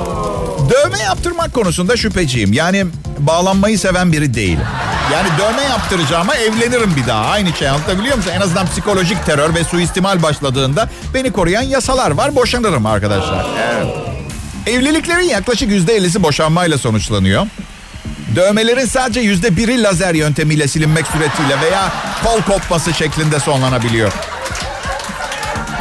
Dövme 0.71 0.99
yaptırmak 0.99 1.55
konusunda 1.55 1.97
şüpheciyim. 1.97 2.53
Yani 2.53 2.87
bağlanmayı 3.19 3.79
seven 3.79 4.13
biri 4.13 4.35
değilim. 4.35 4.67
Yani 5.13 5.29
dövme 5.39 5.63
yaptıracağıma 5.63 6.37
evlenirim 6.37 6.97
bir 6.97 7.07
daha. 7.07 7.25
Aynı 7.25 7.53
şey 7.53 7.69
anlatabiliyor 7.69 8.17
musun? 8.17 8.31
En 8.35 8.41
azından 8.41 8.67
psikolojik 8.67 9.27
terör 9.27 9.55
ve 9.55 9.65
suistimal 9.65 10.23
başladığında 10.23 10.89
beni 11.15 11.33
koruyan 11.33 11.63
yasalar 11.63 12.11
var. 12.11 12.37
Boşanırım 12.37 12.87
arkadaşlar. 12.87 13.47
Evet. 13.75 13.87
Evliliklerin 14.67 15.29
yaklaşık 15.29 15.71
%50'si 15.71 16.23
boşanmayla 16.23 16.79
sonuçlanıyor. 16.79 17.47
Dövmelerin 18.37 18.87
sadece 18.87 19.21
yüzde 19.21 19.57
biri 19.57 19.83
lazer 19.83 20.15
yöntemiyle 20.15 20.69
silinmek 20.69 21.07
suretiyle 21.07 21.61
veya 21.61 21.93
kol 22.25 22.43
kopması 22.43 22.95
şeklinde 22.95 23.41
sonlanabiliyor. 23.41 24.13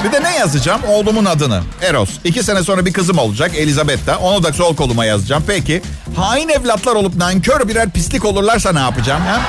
Bir 0.04 0.12
de 0.12 0.24
ne 0.24 0.36
yazacağım? 0.36 0.82
Oğlumun 0.88 1.26
adını. 1.26 1.62
Eros. 1.82 2.10
İki 2.24 2.44
sene 2.44 2.64
sonra 2.64 2.86
bir 2.86 2.94
kızım 2.94 3.18
olacak. 3.18 3.52
Elizabeth'ta. 3.56 4.18
Onu 4.18 4.44
da 4.44 4.54
sol 4.54 4.76
koluma 4.76 5.06
yazacağım. 5.06 5.44
Peki. 5.48 5.82
Hain 6.16 6.50
evlatlar 6.50 6.96
olup 6.96 7.16
nankör 7.16 7.68
birer 7.68 7.90
pislik 7.90 8.26
olurlarsa 8.26 8.72
ne 8.74 8.80
yapacağım? 8.80 9.22
Ha? 9.22 9.42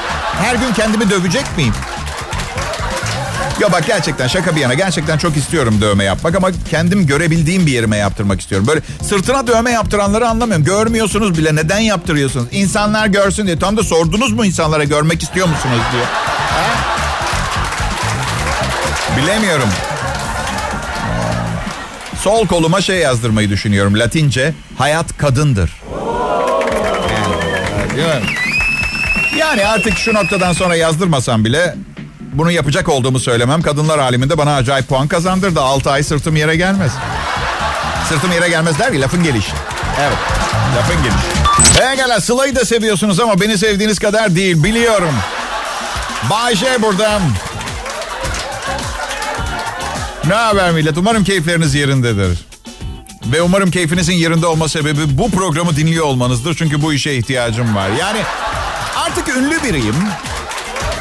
Her 0.42 0.54
gün 0.54 0.72
kendimi 0.72 1.10
dövecek 1.10 1.44
miyim? 1.56 1.74
Ya 3.60 3.72
bak 3.72 3.86
gerçekten 3.86 4.26
şaka 4.28 4.56
bir 4.56 4.60
yana 4.60 4.74
gerçekten 4.74 5.18
çok 5.18 5.36
istiyorum 5.36 5.78
dövme 5.80 6.04
yapmak 6.04 6.36
ama 6.36 6.48
kendim 6.70 7.06
görebildiğim 7.06 7.66
bir 7.66 7.72
yerime 7.72 7.96
yaptırmak 7.96 8.40
istiyorum. 8.40 8.66
Böyle 8.66 8.80
sırtına 9.02 9.46
dövme 9.46 9.70
yaptıranları 9.70 10.28
anlamıyorum. 10.28 10.64
Görmüyorsunuz 10.64 11.38
bile 11.38 11.56
neden 11.56 11.78
yaptırıyorsunuz? 11.78 12.46
İnsanlar 12.52 13.06
görsün 13.06 13.46
diye. 13.46 13.58
Tam 13.58 13.76
da 13.76 13.82
sordunuz 13.82 14.32
mu 14.32 14.44
insanlara 14.44 14.84
görmek 14.84 15.22
istiyor 15.22 15.46
musunuz 15.48 15.80
diye. 15.92 16.04
Ha? 16.04 16.64
Bilemiyorum. 19.16 19.68
Sol 22.24 22.46
koluma 22.46 22.80
şey 22.80 22.98
yazdırmayı 22.98 23.50
düşünüyorum. 23.50 23.98
Latince 23.98 24.54
hayat 24.78 25.18
kadındır. 25.18 25.70
Yani, 29.38 29.66
artık 29.66 29.98
şu 29.98 30.14
noktadan 30.14 30.52
sonra 30.52 30.76
yazdırmasam 30.76 31.44
bile 31.44 31.74
bunu 32.20 32.50
yapacak 32.50 32.88
olduğumu 32.88 33.20
söylemem 33.20 33.62
kadınlar 33.62 33.98
aleminde 33.98 34.38
bana 34.38 34.56
acayip 34.56 34.88
puan 34.88 35.08
kazandırdı. 35.08 35.60
6 35.60 35.90
ay 35.90 36.02
sırtım 36.02 36.36
yere 36.36 36.56
gelmez. 36.56 36.92
Sırtım 38.08 38.32
yere 38.32 38.48
gelmez 38.48 38.78
der 38.78 38.92
ki 38.92 39.00
lafın 39.00 39.22
gelişi. 39.22 39.52
Evet 40.00 40.18
lafın 40.76 40.96
gelişi. 41.02 41.78
Pekala 41.78 42.20
Sıla'yı 42.20 42.56
da 42.56 42.64
seviyorsunuz 42.64 43.20
ama 43.20 43.40
beni 43.40 43.58
sevdiğiniz 43.58 43.98
kadar 43.98 44.36
değil 44.36 44.64
biliyorum. 44.64 45.14
Bayşe 46.30 46.82
burada. 46.82 47.20
Ne 50.28 50.34
haber 50.34 50.72
millet? 50.72 50.98
Umarım 50.98 51.24
keyifleriniz 51.24 51.74
yerindedir. 51.74 52.38
Ve 53.26 53.42
umarım 53.42 53.70
keyfinizin 53.70 54.12
yerinde 54.12 54.46
olma 54.46 54.68
sebebi 54.68 55.18
bu 55.18 55.30
programı 55.30 55.76
dinliyor 55.76 56.04
olmanızdır. 56.04 56.54
Çünkü 56.54 56.82
bu 56.82 56.92
işe 56.92 57.12
ihtiyacım 57.14 57.74
var. 57.74 57.88
Yani 58.00 58.20
artık 58.96 59.28
ünlü 59.36 59.62
biriyim. 59.62 59.94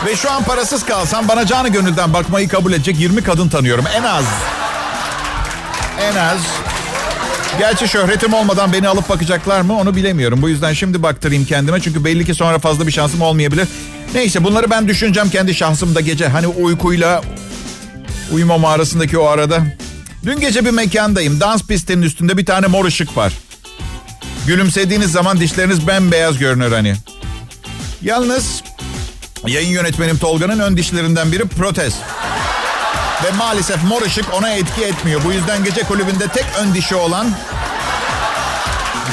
Ve 0.05 0.15
şu 0.15 0.31
an 0.31 0.43
parasız 0.43 0.85
kalsam 0.85 1.27
bana 1.27 1.45
canı 1.45 1.69
gönülden 1.69 2.13
bakmayı 2.13 2.47
kabul 2.47 2.73
edecek 2.73 2.99
20 2.99 3.23
kadın 3.23 3.49
tanıyorum. 3.49 3.85
En 3.95 4.03
az. 4.03 4.25
En 6.01 6.15
az. 6.15 6.39
Gerçi 7.59 7.87
şöhretim 7.87 8.33
olmadan 8.33 8.73
beni 8.73 8.87
alıp 8.87 9.09
bakacaklar 9.09 9.61
mı 9.61 9.79
onu 9.79 9.95
bilemiyorum. 9.95 10.41
Bu 10.41 10.49
yüzden 10.49 10.73
şimdi 10.73 11.03
baktırayım 11.03 11.45
kendime. 11.45 11.81
Çünkü 11.81 12.03
belli 12.03 12.25
ki 12.25 12.33
sonra 12.35 12.59
fazla 12.59 12.87
bir 12.87 12.91
şansım 12.91 13.21
olmayabilir. 13.21 13.67
Neyse 14.13 14.43
bunları 14.43 14.69
ben 14.69 14.87
düşüneceğim 14.87 15.29
kendi 15.29 15.55
şahsımda 15.55 16.01
gece. 16.01 16.27
Hani 16.27 16.47
uykuyla 16.47 17.21
uyumama 18.33 18.69
arasındaki 18.69 19.17
o 19.17 19.25
arada. 19.25 19.63
Dün 20.25 20.39
gece 20.39 20.65
bir 20.65 20.71
mekandayım. 20.71 21.39
Dans 21.39 21.63
pistinin 21.63 22.01
üstünde 22.01 22.37
bir 22.37 22.45
tane 22.45 22.67
mor 22.67 22.85
ışık 22.85 23.17
var. 23.17 23.33
Gülümsediğiniz 24.47 25.11
zaman 25.11 25.39
dişleriniz 25.39 25.87
bembeyaz 25.87 26.37
görünür 26.37 26.71
hani. 26.71 26.95
Yalnız 28.01 28.63
yayın 29.47 29.69
yönetmenim 29.69 30.17
Tolga'nın 30.17 30.59
ön 30.59 30.77
dişlerinden 30.77 31.31
biri 31.31 31.47
protez. 31.47 31.93
Ve 33.23 33.31
maalesef 33.31 33.83
mor 33.83 34.01
ışık 34.01 34.33
ona 34.33 34.49
etki 34.49 34.83
etmiyor. 34.83 35.21
Bu 35.25 35.31
yüzden 35.31 35.63
gece 35.63 35.81
kulübünde 35.81 36.27
tek 36.27 36.45
ön 36.59 36.73
dişi 36.73 36.95
olan 36.95 37.27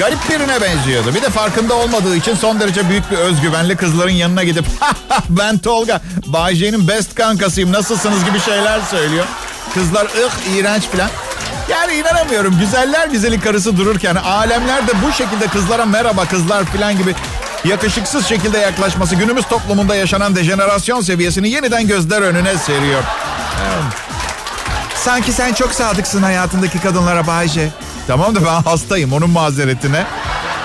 garip 0.01 0.31
birine 0.31 0.61
benziyordu. 0.61 1.15
Bir 1.15 1.23
de 1.23 1.31
farkında 1.31 1.75
olmadığı 1.75 2.17
için 2.17 2.35
son 2.35 2.61
derece 2.61 2.89
büyük 2.89 3.11
bir 3.11 3.17
özgüvenli 3.17 3.77
kızların 3.77 4.11
yanına 4.11 4.45
gidip 4.45 4.65
ben 5.29 5.59
Tolga, 5.59 6.01
Bayce'nin 6.27 6.89
best 6.89 7.15
kankasıyım 7.15 7.73
nasılsınız 7.73 8.25
gibi 8.25 8.41
şeyler 8.41 8.81
söylüyor. 8.81 9.27
Kızlar 9.75 10.05
ıh 10.05 10.55
iğrenç 10.55 10.83
falan. 10.83 11.11
Yani 11.71 11.95
inanamıyorum 11.95 12.59
güzeller 12.61 13.09
güzeli 13.09 13.41
karısı 13.41 13.77
dururken 13.77 14.15
alemler 14.15 14.87
de 14.89 14.93
bu 15.07 15.13
şekilde 15.13 15.47
kızlara 15.47 15.87
merhaba 15.87 16.25
kızlar 16.25 16.65
falan 16.65 16.99
gibi 16.99 17.15
yakışıksız 17.65 18.27
şekilde 18.27 18.59
yaklaşması 18.59 19.15
günümüz 19.17 19.45
toplumunda 19.49 19.97
yaşanan 19.97 20.37
dejenerasyon 20.37 21.01
seviyesini 21.01 21.51
yeniden 21.51 21.87
gözler 21.87 22.23
önüne 22.23 22.59
seriyor. 22.59 23.03
Sanki 24.97 25.33
sen 25.33 25.53
çok 25.53 25.73
sadıksın 25.73 26.23
hayatındaki 26.23 26.81
kadınlara 26.81 27.27
Bayce. 27.27 27.69
Tamam 28.07 28.35
da 28.35 28.45
ben 28.45 28.63
hastayım 28.63 29.13
onun 29.13 29.31
mazeretine. 29.31 30.05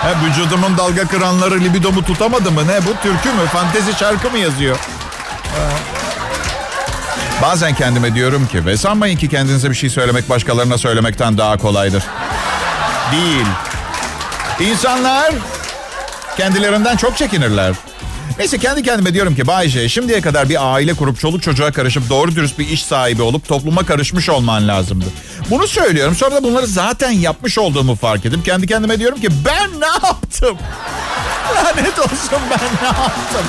Ha, 0.01 0.13
vücudumun 0.25 0.77
dalga 0.77 1.08
kıranları 1.08 1.60
libidomu 1.60 2.06
tutamadı 2.06 2.51
mı 2.51 2.68
ne? 2.68 2.80
Bu 2.86 3.01
türkü 3.04 3.30
mü? 3.30 3.46
Fantezi 3.54 3.94
şarkı 3.94 4.32
mı 4.32 4.38
yazıyor? 4.38 4.77
Ha. 5.44 5.70
Bazen 7.42 7.75
kendime 7.75 8.15
diyorum 8.15 8.48
ki 8.48 8.65
ve 8.65 8.77
sanmayın 8.77 9.18
ki 9.18 9.30
kendinize 9.30 9.70
bir 9.70 9.75
şey 9.75 9.89
söylemek 9.89 10.30
başkalarına 10.30 10.77
söylemekten 10.77 11.38
daha 11.38 11.58
kolaydır. 11.58 12.04
Değil. 13.12 13.46
İnsanlar 14.60 15.34
kendilerinden 16.38 16.98
çok 16.98 17.18
çekinirler. 17.18 17.75
Neyse 18.39 18.58
kendi 18.58 18.84
kendime 18.84 19.13
diyorum 19.13 19.36
ki 19.36 19.48
Bayce 19.48 19.89
şimdiye 19.89 20.22
kadar 20.22 20.50
bir 20.50 20.74
aile 20.74 20.94
kurup 20.94 21.20
çoluk 21.20 21.44
çocuğa 21.44 21.72
karışıp 21.72 22.10
doğru 22.10 22.36
dürüst 22.36 22.60
bir 22.60 22.68
iş 22.68 22.84
sahibi 22.86 23.22
olup 23.22 23.48
topluma 23.48 23.86
karışmış 23.86 24.30
olman 24.30 24.68
lazımdı. 24.68 25.06
Bunu 25.50 25.68
söylüyorum 25.68 26.15
sonra 26.15 26.36
da 26.36 26.44
bunları 26.44 26.68
zaten 26.68 27.12
yapmış 27.12 27.58
olduğumu 27.58 27.96
fark 27.96 28.25
edip 28.25 28.46
kendi 28.46 28.68
kendime 28.68 29.00
diyorum 29.00 29.22
ki 29.22 29.27
ben 29.46 29.82
ne 29.82 30.08
yaptım? 30.08 30.58
Lanet 31.56 32.00
olsun 32.00 32.39
ben 32.50 32.60
ne 32.82 32.88
yaptım? 32.88 33.46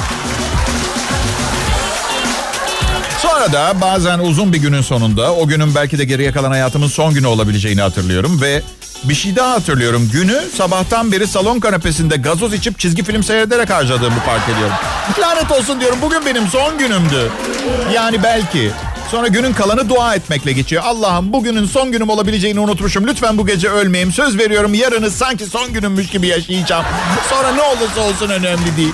Sonra 3.22 3.52
da 3.52 3.80
bazen 3.80 4.18
uzun 4.18 4.52
bir 4.52 4.58
günün 4.58 4.82
sonunda 4.82 5.34
o 5.34 5.46
günün 5.46 5.74
belki 5.74 5.98
de 5.98 6.04
geriye 6.04 6.32
kalan 6.32 6.50
hayatımın 6.50 6.88
son 6.88 7.14
günü 7.14 7.26
olabileceğini 7.26 7.80
hatırlıyorum 7.80 8.40
ve 8.40 8.62
bir 9.04 9.14
şey 9.14 9.36
daha 9.36 9.50
hatırlıyorum. 9.50 10.10
Günü 10.12 10.42
sabahtan 10.56 11.12
beri 11.12 11.26
salon 11.26 11.60
kanepesinde 11.60 12.16
gazoz 12.16 12.54
içip 12.54 12.78
çizgi 12.78 13.04
film 13.04 13.22
seyrederek 13.22 13.70
harcadığımı 13.70 14.20
fark 14.20 14.48
ediyorum. 14.48 14.74
Lanet 15.18 15.50
olsun 15.50 15.80
diyorum 15.80 15.98
bugün 16.02 16.26
benim 16.26 16.48
son 16.48 16.78
günümdü. 16.78 17.30
Yani 17.94 18.22
belki. 18.22 18.70
Sonra 19.10 19.26
günün 19.26 19.52
kalanı 19.52 19.88
dua 19.88 20.14
etmekle 20.14 20.52
geçiyor. 20.52 20.82
Allah'ım 20.86 21.32
bugünün 21.32 21.66
son 21.66 21.92
günüm 21.92 22.08
olabileceğini 22.08 22.60
unutmuşum. 22.60 23.06
Lütfen 23.06 23.38
bu 23.38 23.46
gece 23.46 23.68
ölmeyeyim. 23.68 24.12
Söz 24.12 24.38
veriyorum 24.38 24.74
yarını 24.74 25.10
sanki 25.10 25.46
son 25.46 25.72
günümmüş 25.72 26.06
gibi 26.06 26.26
yaşayacağım. 26.26 26.84
Sonra 27.30 27.52
ne 27.52 27.62
olursa 27.62 28.00
olsun 28.00 28.28
önemli 28.28 28.76
değil. 28.76 28.92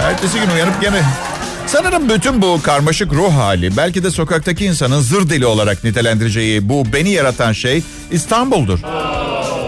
Ertesi 0.00 0.40
gün 0.40 0.50
uyanıp 0.50 0.80
gene 0.80 1.02
Sanırım 1.66 2.08
bütün 2.08 2.42
bu 2.42 2.60
karmaşık 2.62 3.12
ruh 3.12 3.32
hali 3.32 3.76
belki 3.76 4.04
de 4.04 4.10
sokaktaki 4.10 4.64
insanın 4.64 5.00
zır 5.00 5.30
deli 5.30 5.46
olarak 5.46 5.84
nitelendireceği 5.84 6.68
bu 6.68 6.92
beni 6.92 7.10
yaratan 7.10 7.52
şey 7.52 7.82
İstanbul'dur. 8.10 8.78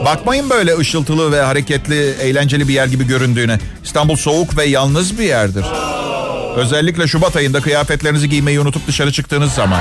Bakmayın 0.04 0.50
böyle 0.50 0.78
ışıltılı 0.78 1.32
ve 1.32 1.42
hareketli, 1.42 2.10
eğlenceli 2.10 2.68
bir 2.68 2.74
yer 2.74 2.86
gibi 2.86 3.06
göründüğüne. 3.06 3.58
İstanbul 3.84 4.16
soğuk 4.16 4.56
ve 4.56 4.64
yalnız 4.64 5.18
bir 5.18 5.24
yerdir. 5.24 5.64
Özellikle 6.56 7.06
Şubat 7.06 7.36
ayında 7.36 7.60
kıyafetlerinizi 7.60 8.28
giymeyi 8.28 8.60
unutup 8.60 8.86
dışarı 8.86 9.12
çıktığınız 9.12 9.52
zaman. 9.52 9.80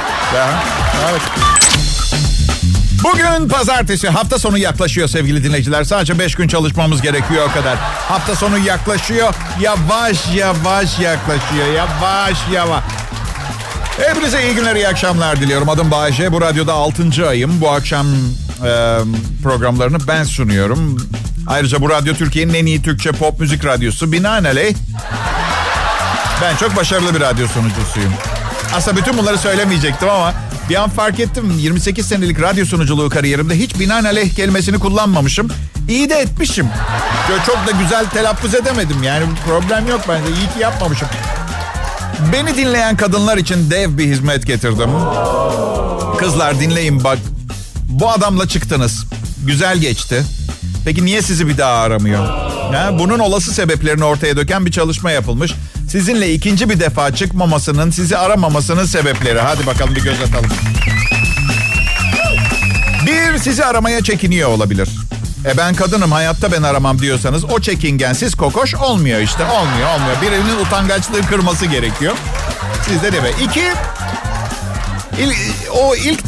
Evet. 1.11 1.21
Bugün 3.03 3.47
pazartesi 3.47 4.09
hafta 4.09 4.39
sonu 4.39 4.57
yaklaşıyor 4.57 5.07
sevgili 5.07 5.43
dinleyiciler. 5.43 5.83
Sadece 5.83 6.19
beş 6.19 6.35
gün 6.35 6.47
çalışmamız 6.47 7.01
gerekiyor 7.01 7.49
o 7.49 7.53
kadar. 7.53 7.77
Hafta 8.09 8.35
sonu 8.35 8.57
yaklaşıyor. 8.57 9.33
Yavaş 9.59 10.35
yavaş 10.35 10.99
yaklaşıyor. 10.99 11.67
Yavaş 11.75 12.37
yavaş. 12.53 12.83
Hepinize 13.97 14.43
iyi 14.43 14.55
günler, 14.55 14.75
iyi 14.75 14.87
akşamlar 14.87 15.39
diliyorum. 15.41 15.69
Adım 15.69 15.91
Bayece. 15.91 16.31
Bu 16.31 16.41
radyoda 16.41 16.73
6. 16.73 17.27
ayım. 17.27 17.61
Bu 17.61 17.69
akşam 17.69 18.07
e, 18.65 18.97
programlarını 19.43 20.07
ben 20.07 20.23
sunuyorum. 20.23 21.09
Ayrıca 21.47 21.81
bu 21.81 21.89
radyo 21.89 22.13
Türkiye'nin 22.13 22.53
en 22.53 22.65
iyi 22.65 22.81
Türkçe 22.81 23.11
pop 23.11 23.39
müzik 23.39 23.65
radyosu. 23.65 24.11
Binaenaleyh 24.11 24.75
ben 26.41 26.55
çok 26.55 26.75
başarılı 26.75 27.15
bir 27.15 27.19
radyo 27.19 27.47
sunucusuyum. 27.47 28.13
Aslında 28.75 28.97
bütün 28.97 29.17
bunları 29.17 29.37
söylemeyecektim 29.37 30.09
ama 30.09 30.33
bir 30.73 30.77
an 30.77 30.89
fark 30.89 31.19
ettim. 31.19 31.53
28 31.59 32.05
senelik 32.05 32.41
radyo 32.41 32.65
sunuculuğu 32.65 33.09
kariyerimde 33.09 33.59
hiç 33.59 33.79
binaenaleyh 33.79 34.35
kelimesini 34.35 34.79
kullanmamışım. 34.79 35.47
İyi 35.89 36.09
de 36.09 36.15
etmişim. 36.15 36.67
Çok 37.45 37.67
da 37.67 37.71
güzel 37.83 38.05
telaffuz 38.05 38.55
edemedim. 38.55 39.03
Yani 39.03 39.25
problem 39.47 39.87
yok 39.87 40.01
bence. 40.09 40.29
İyi 40.29 40.53
ki 40.53 40.59
yapmamışım. 40.59 41.07
Beni 42.33 42.57
dinleyen 42.57 42.97
kadınlar 42.97 43.37
için 43.37 43.71
dev 43.71 43.97
bir 43.97 44.05
hizmet 44.05 44.47
getirdim. 44.47 44.89
Kızlar 46.19 46.59
dinleyin 46.59 47.03
bak. 47.03 47.17
Bu 47.89 48.09
adamla 48.09 48.47
çıktınız. 48.47 49.05
Güzel 49.45 49.77
geçti. 49.77 50.23
Peki 50.85 51.05
niye 51.05 51.21
sizi 51.21 51.47
bir 51.47 51.57
daha 51.57 51.73
aramıyor? 51.73 52.52
Ha, 52.71 52.99
bunun 52.99 53.19
olası 53.19 53.53
sebeplerini 53.53 54.03
ortaya 54.03 54.37
döken 54.37 54.65
bir 54.65 54.71
çalışma 54.71 55.11
yapılmış. 55.11 55.53
Sizinle 55.89 56.33
ikinci 56.33 56.69
bir 56.69 56.79
defa 56.79 57.15
çıkmamasının, 57.15 57.91
sizi 57.91 58.17
aramamasının 58.17 58.85
sebepleri. 58.85 59.39
Hadi 59.39 59.65
bakalım 59.65 59.95
bir 59.95 60.03
göz 60.03 60.21
atalım. 60.21 60.49
Bir, 63.05 63.37
sizi 63.37 63.65
aramaya 63.65 64.03
çekiniyor 64.03 64.49
olabilir. 64.49 64.89
E 65.45 65.57
ben 65.57 65.75
kadınım 65.75 66.11
hayatta 66.11 66.51
ben 66.51 66.63
aramam 66.63 66.99
diyorsanız 66.99 67.45
o 67.45 67.59
çekingensiz 67.59 68.35
kokoş 68.35 68.75
olmuyor 68.75 69.19
işte. 69.19 69.43
Olmuyor 69.43 69.95
olmuyor. 69.95 70.21
Birinin 70.21 70.65
utangaçlığı 70.65 71.21
kırması 71.21 71.65
gerekiyor. 71.65 72.13
Sizde 72.87 73.11
de 73.11 73.23
be. 73.23 73.31
İki, 73.43 73.63
il, 75.19 75.31
o 75.71 75.95
ilk 75.95 76.19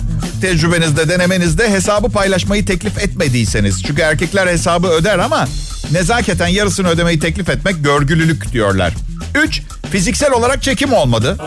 tecrübenizde, 0.42 1.10
denemenizde 1.10 1.72
hesabı 1.72 2.10
paylaşmayı 2.10 2.66
teklif 2.66 2.98
etmediyseniz. 2.98 3.84
Çünkü 3.84 4.02
erkekler 4.02 4.48
hesabı 4.48 4.88
öder 4.88 5.20
ama 5.20 5.48
nezaketen 5.92 6.48
yarısını 6.48 6.88
ödemeyi 6.88 7.20
teklif 7.20 7.50
etmek 7.50 7.84
görgülülük 7.84 8.52
diyorlar. 8.52 8.94
Üç, 9.44 9.62
fiziksel 9.92 10.32
olarak 10.32 10.64
çekim 10.64 10.94
olmadı. 10.94 11.38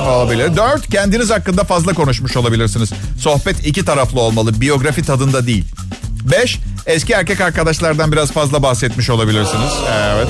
Olabilir. 0.00 0.56
Dört, 0.56 0.90
kendiniz 0.90 1.30
hakkında 1.30 1.64
fazla 1.64 1.92
konuşmuş 1.92 2.36
olabilirsiniz. 2.36 2.90
Sohbet 3.20 3.66
iki 3.66 3.84
taraflı 3.84 4.20
olmalı, 4.20 4.60
biyografi 4.60 5.02
tadında 5.02 5.46
değil. 5.46 5.64
Beş, 6.32 6.58
eski 6.86 7.12
erkek 7.12 7.40
arkadaşlardan 7.40 8.12
biraz 8.12 8.32
fazla 8.32 8.62
bahsetmiş 8.62 9.10
olabilirsiniz. 9.10 9.72
Evet. 9.90 10.28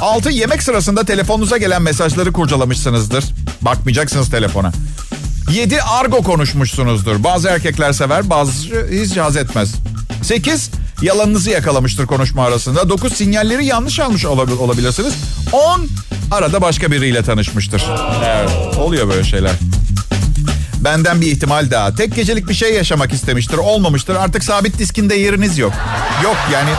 Altı, 0.00 0.30
yemek 0.30 0.62
sırasında 0.62 1.04
telefonunuza 1.04 1.58
gelen 1.58 1.82
mesajları 1.82 2.32
kurcalamışsınızdır. 2.32 3.24
Bakmayacaksınız 3.62 4.30
telefona. 4.30 4.72
7 5.52 5.82
argo 5.82 6.22
konuşmuşsunuzdur. 6.22 7.24
Bazı 7.24 7.48
erkekler 7.48 7.92
sever, 7.92 8.30
bazı 8.30 8.52
hiç 8.90 9.16
haz 9.16 9.36
etmez. 9.36 9.74
8 10.22 10.70
yalanınızı 11.02 11.50
yakalamıştır 11.50 12.06
konuşma 12.06 12.44
arasında. 12.46 12.88
9 12.88 13.12
sinyalleri 13.12 13.66
yanlış 13.66 14.00
almış 14.00 14.24
olab- 14.24 14.58
olabilirsiniz. 14.58 15.14
10 15.52 15.88
arada 16.30 16.62
başka 16.62 16.90
biriyle 16.90 17.22
tanışmıştır. 17.22 17.82
Evet, 18.24 18.50
oluyor 18.78 19.08
böyle 19.08 19.24
şeyler. 19.24 19.52
Benden 20.80 21.20
bir 21.20 21.26
ihtimal 21.26 21.70
daha. 21.70 21.94
Tek 21.94 22.14
gecelik 22.14 22.48
bir 22.48 22.54
şey 22.54 22.74
yaşamak 22.74 23.12
istemiştir. 23.12 23.56
Olmamıştır. 23.58 24.14
Artık 24.16 24.44
sabit 24.44 24.78
diskinde 24.78 25.14
yeriniz 25.14 25.58
yok. 25.58 25.72
Yok 26.24 26.36
yani. 26.52 26.70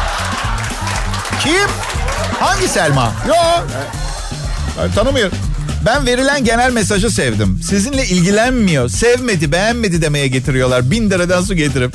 Kim? 1.43 1.69
Hangi 2.39 2.67
Selma? 2.67 3.11
Yok. 3.27 3.67
Ben 4.81 4.91
tanımıyorum. 4.91 5.37
Ben 5.85 6.05
verilen 6.05 6.45
genel 6.45 6.71
mesajı 6.71 7.09
sevdim. 7.11 7.61
Sizinle 7.69 8.05
ilgilenmiyor, 8.05 8.89
sevmedi, 8.89 9.51
beğenmedi 9.51 10.01
demeye 10.01 10.27
getiriyorlar. 10.27 10.91
Bin 10.91 11.09
liradan 11.09 11.41
su 11.43 11.55
getirip. 11.55 11.93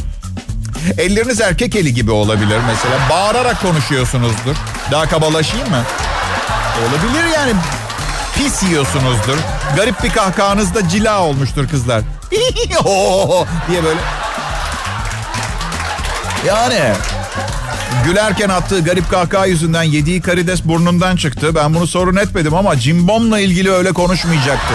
Elleriniz 0.98 1.40
erkek 1.40 1.76
eli 1.76 1.94
gibi 1.94 2.10
olabilir 2.10 2.58
mesela. 2.66 3.10
Bağırarak 3.10 3.62
konuşuyorsunuzdur. 3.62 4.56
Daha 4.90 5.08
kabalaşayım 5.08 5.68
mı? 5.68 5.82
Olabilir 6.82 7.24
yani. 7.34 7.52
Pis 8.36 8.62
yiyorsunuzdur. 8.62 9.36
Garip 9.76 10.02
bir 10.02 10.10
kahkahanızda 10.10 10.88
cila 10.88 11.22
olmuştur 11.22 11.68
kızlar. 11.68 12.02
diye 13.68 13.84
böyle. 13.84 14.00
Yani 16.46 16.94
Gülerken 18.04 18.48
attığı 18.48 18.84
garip 18.84 19.10
kahkaha 19.10 19.46
yüzünden 19.46 19.82
yediği 19.82 20.22
karides 20.22 20.64
burnundan 20.64 21.16
çıktı. 21.16 21.54
Ben 21.54 21.74
bunu 21.74 21.86
sorun 21.86 22.16
etmedim 22.16 22.54
ama 22.54 22.78
cimbomla 22.78 23.40
ilgili 23.40 23.72
öyle 23.72 23.92
konuşmayacaktı. 23.92 24.74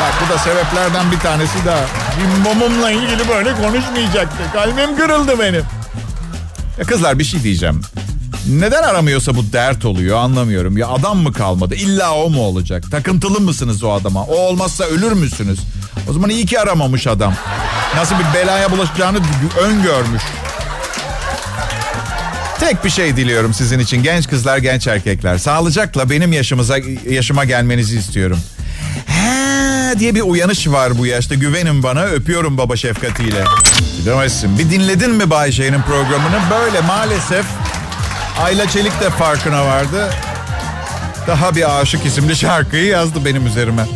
Bak 0.00 0.14
bu 0.24 0.34
da 0.34 0.38
sebeplerden 0.38 1.12
bir 1.12 1.18
tanesi 1.18 1.64
daha. 1.66 2.07
Cimbomumla 2.18 2.90
ilgili 2.90 3.28
böyle 3.28 3.54
konuşmayacaktı. 3.54 4.42
Kalbim 4.52 4.96
kırıldı 4.96 5.38
benim. 5.38 5.62
Ya 6.78 6.84
kızlar 6.86 7.18
bir 7.18 7.24
şey 7.24 7.42
diyeceğim. 7.42 7.80
Neden 8.48 8.82
aramıyorsa 8.82 9.34
bu 9.36 9.52
dert 9.52 9.84
oluyor 9.84 10.16
anlamıyorum. 10.18 10.76
Ya 10.78 10.88
adam 10.88 11.18
mı 11.18 11.32
kalmadı? 11.32 11.74
İlla 11.74 12.14
o 12.14 12.30
mu 12.30 12.42
olacak? 12.42 12.90
Takıntılı 12.90 13.40
mısınız 13.40 13.82
o 13.84 13.92
adama? 13.92 14.24
O 14.24 14.36
olmazsa 14.36 14.84
ölür 14.84 15.12
müsünüz? 15.12 15.60
O 16.10 16.12
zaman 16.12 16.30
iyi 16.30 16.46
ki 16.46 16.60
aramamış 16.60 17.06
adam. 17.06 17.34
Nasıl 17.96 18.14
bir 18.18 18.34
belaya 18.34 18.70
bulaşacağını 18.70 19.18
öngörmüş. 19.60 20.22
Tek 22.60 22.84
bir 22.84 22.90
şey 22.90 23.16
diliyorum 23.16 23.54
sizin 23.54 23.78
için 23.78 24.02
genç 24.02 24.28
kızlar, 24.28 24.58
genç 24.58 24.86
erkekler. 24.86 25.38
Sağlıcakla 25.38 26.10
benim 26.10 26.32
yaşımıza 26.32 26.76
yaşıma 27.10 27.44
gelmenizi 27.44 27.98
istiyorum. 27.98 28.38
He 29.88 29.98
diye 29.98 30.14
bir 30.14 30.20
uyanış 30.20 30.68
var 30.68 30.98
bu 30.98 31.06
yaşta. 31.06 31.34
Güvenin 31.34 31.82
bana. 31.82 32.02
Öpüyorum 32.02 32.58
baba 32.58 32.76
şefkatiyle. 32.76 33.44
Gidemezsin. 33.98 34.58
Bir 34.58 34.70
dinledin 34.70 35.10
mi 35.10 35.30
Bay 35.30 35.52
J'nin 35.52 35.82
programını? 35.82 36.40
Böyle 36.50 36.80
maalesef 36.80 37.46
Ayla 38.44 38.68
Çelik 38.68 39.00
de 39.00 39.10
farkına 39.10 39.66
vardı. 39.66 40.10
Daha 41.26 41.56
bir 41.56 41.80
aşık 41.80 42.06
isimli 42.06 42.36
şarkıyı 42.36 42.84
yazdı 42.84 43.24
benim 43.24 43.46
üzerime. 43.46 43.86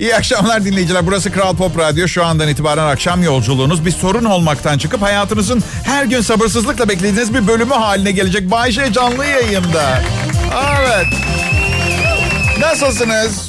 İyi 0.00 0.16
akşamlar 0.16 0.64
dinleyiciler. 0.64 1.06
Burası 1.06 1.32
Kral 1.32 1.56
Pop 1.56 1.78
Radyo. 1.78 2.08
Şu 2.08 2.24
andan 2.24 2.48
itibaren 2.48 2.86
akşam 2.86 3.22
yolculuğunuz 3.22 3.86
bir 3.86 3.90
sorun 3.90 4.24
olmaktan 4.24 4.78
çıkıp 4.78 5.02
hayatınızın 5.02 5.64
her 5.84 6.04
gün 6.04 6.20
sabırsızlıkla 6.20 6.88
beklediğiniz 6.88 7.34
bir 7.34 7.46
bölümü 7.46 7.74
haline 7.74 8.12
gelecek. 8.12 8.50
Bayşe 8.50 8.92
canlı 8.92 9.26
yayında. 9.26 10.02
Evet. 10.80 11.06
Nasılsınız? 12.60 13.47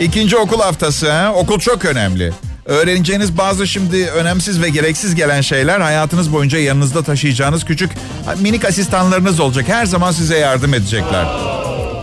İkinci 0.00 0.36
okul 0.36 0.60
haftası. 0.60 1.12
He? 1.12 1.28
Okul 1.28 1.58
çok 1.58 1.84
önemli. 1.84 2.32
Öğreneceğiniz 2.64 3.38
bazı 3.38 3.66
şimdi 3.66 4.06
önemsiz 4.06 4.62
ve 4.62 4.68
gereksiz 4.68 5.14
gelen 5.14 5.40
şeyler 5.40 5.80
hayatınız 5.80 6.32
boyunca 6.32 6.58
yanınızda 6.58 7.02
taşıyacağınız 7.02 7.64
küçük 7.64 7.90
minik 8.40 8.64
asistanlarınız 8.64 9.40
olacak. 9.40 9.68
Her 9.68 9.86
zaman 9.86 10.12
size 10.12 10.38
yardım 10.38 10.74
edecekler. 10.74 11.26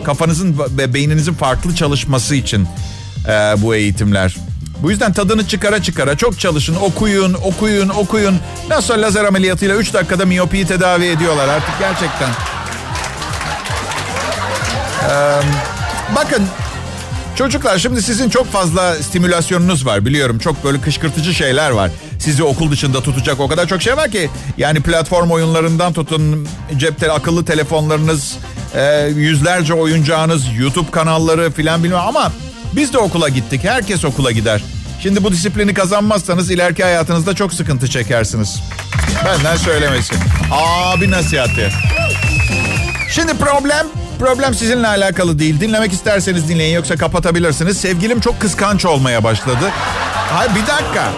Kafanızın 0.03 0.55
ve 0.77 0.93
beyninizin 0.93 1.33
farklı 1.33 1.75
çalışması 1.75 2.35
için 2.35 2.67
e, 3.27 3.31
bu 3.57 3.75
eğitimler. 3.75 4.35
Bu 4.83 4.91
yüzden 4.91 5.13
tadını 5.13 5.47
çıkara 5.47 5.83
çıkara 5.83 6.17
çok 6.17 6.39
çalışın, 6.39 6.75
okuyun, 6.75 7.33
okuyun, 7.33 7.89
okuyun. 7.89 8.39
Nasıl 8.69 9.01
lazer 9.01 9.23
ameliyatıyla 9.23 9.75
3 9.75 9.93
dakikada 9.93 10.25
miyopiyi 10.25 10.67
tedavi 10.67 11.05
ediyorlar 11.05 11.47
artık 11.47 11.79
gerçekten. 11.79 12.29
Ee, 15.09 15.41
bakın 16.15 16.43
çocuklar 17.37 17.77
şimdi 17.77 18.01
sizin 18.01 18.29
çok 18.29 18.51
fazla 18.51 18.95
stimülasyonunuz 18.95 19.85
var 19.85 20.05
biliyorum. 20.05 20.39
Çok 20.39 20.63
böyle 20.63 20.81
kışkırtıcı 20.81 21.33
şeyler 21.33 21.71
var. 21.71 21.91
Sizi 22.19 22.43
okul 22.43 22.71
dışında 22.71 23.01
tutacak 23.01 23.39
o 23.39 23.47
kadar 23.47 23.67
çok 23.67 23.81
şey 23.81 23.97
var 23.97 24.11
ki. 24.11 24.29
Yani 24.57 24.81
platform 24.81 25.31
oyunlarından 25.31 25.93
tutun, 25.93 26.47
cepte 26.77 27.11
akıllı 27.11 27.45
telefonlarınız, 27.45 28.37
e, 28.75 29.07
yüzlerce 29.15 29.73
oyuncağınız, 29.73 30.43
YouTube 30.57 30.91
kanalları 30.91 31.51
filan 31.51 31.83
bilmem 31.83 31.99
ama... 31.99 32.31
Biz 32.75 32.93
de 32.93 32.97
okula 32.97 33.29
gittik. 33.29 33.63
Herkes 33.63 34.05
okula 34.05 34.31
gider. 34.31 34.61
Şimdi 35.03 35.23
bu 35.23 35.31
disiplini 35.31 35.73
kazanmazsanız 35.73 36.51
ileriki 36.51 36.83
hayatınızda 36.83 37.33
çok 37.33 37.53
sıkıntı 37.53 37.87
çekersiniz. 37.87 38.59
Benden 39.25 39.55
söylemesi. 39.55 40.13
Abi 40.51 41.11
nasihati. 41.11 41.69
Şimdi 43.09 43.33
problem 43.33 43.87
problem 44.19 44.53
sizinle 44.53 44.87
alakalı 44.87 45.39
değil. 45.39 45.59
Dinlemek 45.59 45.93
isterseniz 45.93 46.49
dinleyin 46.49 46.75
yoksa 46.75 46.95
kapatabilirsiniz. 46.95 47.77
Sevgilim 47.77 48.19
çok 48.19 48.39
kıskanç 48.41 48.85
olmaya 48.85 49.23
başladı. 49.23 49.71
Hayır 50.31 50.51
bir 50.55 50.67
dakika. 50.67 51.11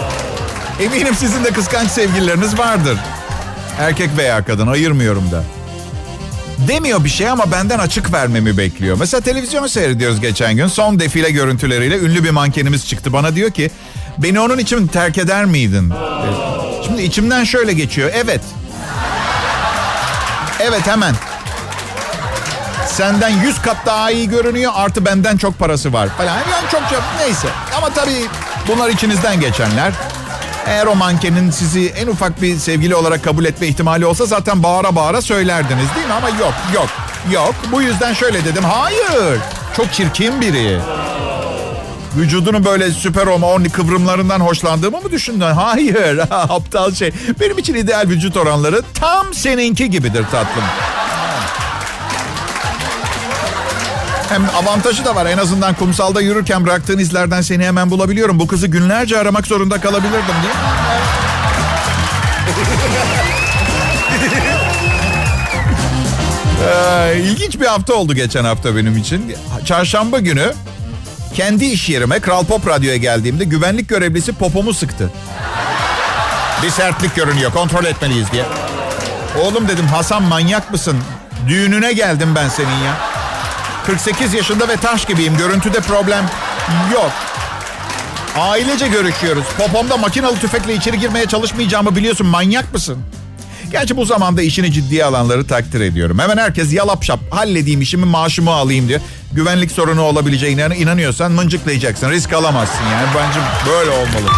Eminim 0.79 1.15
sizin 1.15 1.43
de 1.43 1.49
kıskanç 1.49 1.91
sevgilileriniz 1.91 2.57
vardır. 2.59 2.97
Erkek 3.79 4.09
veya 4.17 4.45
kadın 4.45 4.67
ayırmıyorum 4.67 5.31
da. 5.31 5.43
Demiyor 6.67 7.03
bir 7.03 7.09
şey 7.09 7.29
ama 7.29 7.51
benden 7.51 7.79
açık 7.79 8.13
vermemi 8.13 8.57
bekliyor. 8.57 8.97
Mesela 8.99 9.21
televizyonu 9.21 9.69
seyrediyoruz 9.69 10.21
geçen 10.21 10.55
gün. 10.55 10.67
Son 10.67 10.99
defile 10.99 11.31
görüntüleriyle 11.31 11.97
ünlü 11.99 12.23
bir 12.23 12.29
mankenimiz 12.29 12.88
çıktı. 12.88 13.13
Bana 13.13 13.35
diyor 13.35 13.51
ki 13.51 13.71
beni 14.17 14.39
onun 14.39 14.57
için 14.57 14.88
terk 14.88 15.17
eder 15.17 15.45
miydin? 15.45 15.93
Şimdi 16.85 17.01
içimden 17.01 17.43
şöyle 17.43 17.73
geçiyor. 17.73 18.12
Evet. 18.13 18.41
Evet 20.59 20.88
hemen. 20.88 21.15
Senden 22.99 23.29
yüz 23.29 23.62
kat 23.62 23.77
daha 23.85 24.12
iyi 24.12 24.29
görünüyor 24.29 24.71
artı 24.75 25.05
benden 25.05 25.38
çok 25.38 25.59
parası 25.59 25.93
var 25.93 26.09
falan. 26.17 26.35
Yani 26.35 26.71
çok 26.71 26.81
çok 26.89 27.03
neyse. 27.19 27.47
Ama 27.77 27.89
tabii 27.89 28.25
Bunlar 28.67 28.89
içinizden 28.89 29.39
geçenler. 29.39 29.93
Eğer 30.67 30.85
o 30.85 30.95
mankenin 30.95 31.51
sizi 31.51 31.88
en 31.88 32.07
ufak 32.07 32.41
bir 32.41 32.57
sevgili 32.57 32.95
olarak 32.95 33.23
kabul 33.23 33.45
etme 33.45 33.67
ihtimali 33.67 34.05
olsa 34.05 34.25
zaten 34.25 34.63
bağıra 34.63 34.95
bağıra 34.95 35.21
söylerdiniz 35.21 35.95
değil 35.95 36.07
mi? 36.07 36.13
Ama 36.13 36.29
yok, 36.29 36.53
yok, 36.75 36.89
yok. 37.31 37.55
Bu 37.71 37.81
yüzden 37.81 38.13
şöyle 38.13 38.45
dedim. 38.45 38.63
Hayır, 38.63 39.39
çok 39.77 39.93
çirkin 39.93 40.41
biri. 40.41 40.79
Vücudunu 42.17 42.65
böyle 42.65 42.91
süper 42.91 43.27
olma 43.27 43.63
kıvrımlarından 43.73 44.39
hoşlandığımı 44.39 45.01
mı 45.01 45.12
düşündün? 45.12 45.41
Hayır, 45.41 46.19
aptal 46.31 46.93
şey. 46.93 47.12
Benim 47.39 47.57
için 47.57 47.73
ideal 47.73 48.07
vücut 48.09 48.38
oranları 48.38 48.81
tam 48.93 49.33
seninki 49.33 49.89
gibidir 49.89 50.23
tatlım. 50.31 50.63
Hem 54.29 54.45
avantajı 54.55 55.05
da 55.05 55.15
var. 55.15 55.25
En 55.25 55.37
azından 55.37 55.73
kumsalda 55.73 56.21
yürürken 56.21 56.65
bıraktığın 56.65 56.97
izlerden 56.97 57.41
seni 57.41 57.65
hemen 57.65 57.91
bulabiliyorum. 57.91 58.39
Bu 58.39 58.47
kızı 58.47 58.67
günlerce 58.67 59.19
aramak 59.19 59.47
zorunda 59.47 59.81
kalabilirdim 59.81 60.35
değil 60.43 60.55
mi? 60.55 60.59
ee, 66.67 67.19
ilginç 67.19 67.59
bir 67.59 67.65
hafta 67.65 67.93
oldu 67.93 68.13
geçen 68.13 68.43
hafta 68.45 68.75
benim 68.75 68.97
için. 68.97 69.35
Çarşamba 69.65 70.19
günü 70.19 70.53
kendi 71.33 71.65
iş 71.65 71.89
yerime 71.89 72.19
Kral 72.19 72.45
Pop 72.45 72.67
Radyo'ya 72.67 72.97
geldiğimde 72.97 73.43
güvenlik 73.43 73.89
görevlisi 73.89 74.33
popomu 74.33 74.73
sıktı. 74.73 75.11
Bir 76.63 76.69
sertlik 76.69 77.15
görünüyor 77.15 77.51
kontrol 77.51 77.85
etmeliyiz 77.85 78.31
diye. 78.31 78.45
Oğlum 79.43 79.67
dedim 79.67 79.87
Hasan 79.87 80.23
manyak 80.23 80.71
mısın? 80.71 80.97
Düğününe 81.47 81.93
geldim 81.93 82.29
ben 82.35 82.49
senin 82.49 82.67
ya. 82.85 83.08
48 83.85 84.33
yaşında 84.33 84.67
ve 84.67 84.75
taş 84.77 85.05
gibiyim. 85.05 85.37
Görüntüde 85.37 85.79
problem 85.79 86.25
yok. 86.93 87.11
Ailece 88.37 88.87
görüşüyoruz. 88.87 89.43
Popomda 89.57 89.97
makinalı 89.97 90.39
tüfekle 90.39 90.75
içeri 90.75 90.99
girmeye 90.99 91.25
çalışmayacağımı 91.25 91.95
biliyorsun. 91.95 92.27
Manyak 92.27 92.73
mısın? 92.73 92.97
Gerçi 93.71 93.97
bu 93.97 94.05
zamanda 94.05 94.41
işini 94.41 94.71
ciddiye 94.71 95.05
alanları 95.05 95.47
takdir 95.47 95.81
ediyorum. 95.81 96.19
Hemen 96.19 96.37
herkes 96.37 96.73
yalap 96.73 97.03
şap 97.03 97.19
halledeyim 97.31 97.81
işimi 97.81 98.05
maaşımı 98.05 98.51
alayım 98.51 98.87
diyor. 98.87 98.99
Güvenlik 99.31 99.71
sorunu 99.71 100.01
olabileceğine 100.01 100.67
inanıyorsan 100.77 101.31
mıncıklayacaksın. 101.31 102.09
Risk 102.09 102.33
alamazsın 102.33 102.83
yani. 102.91 103.07
Bence 103.15 103.39
böyle 103.69 103.89
olmalı. 103.89 104.31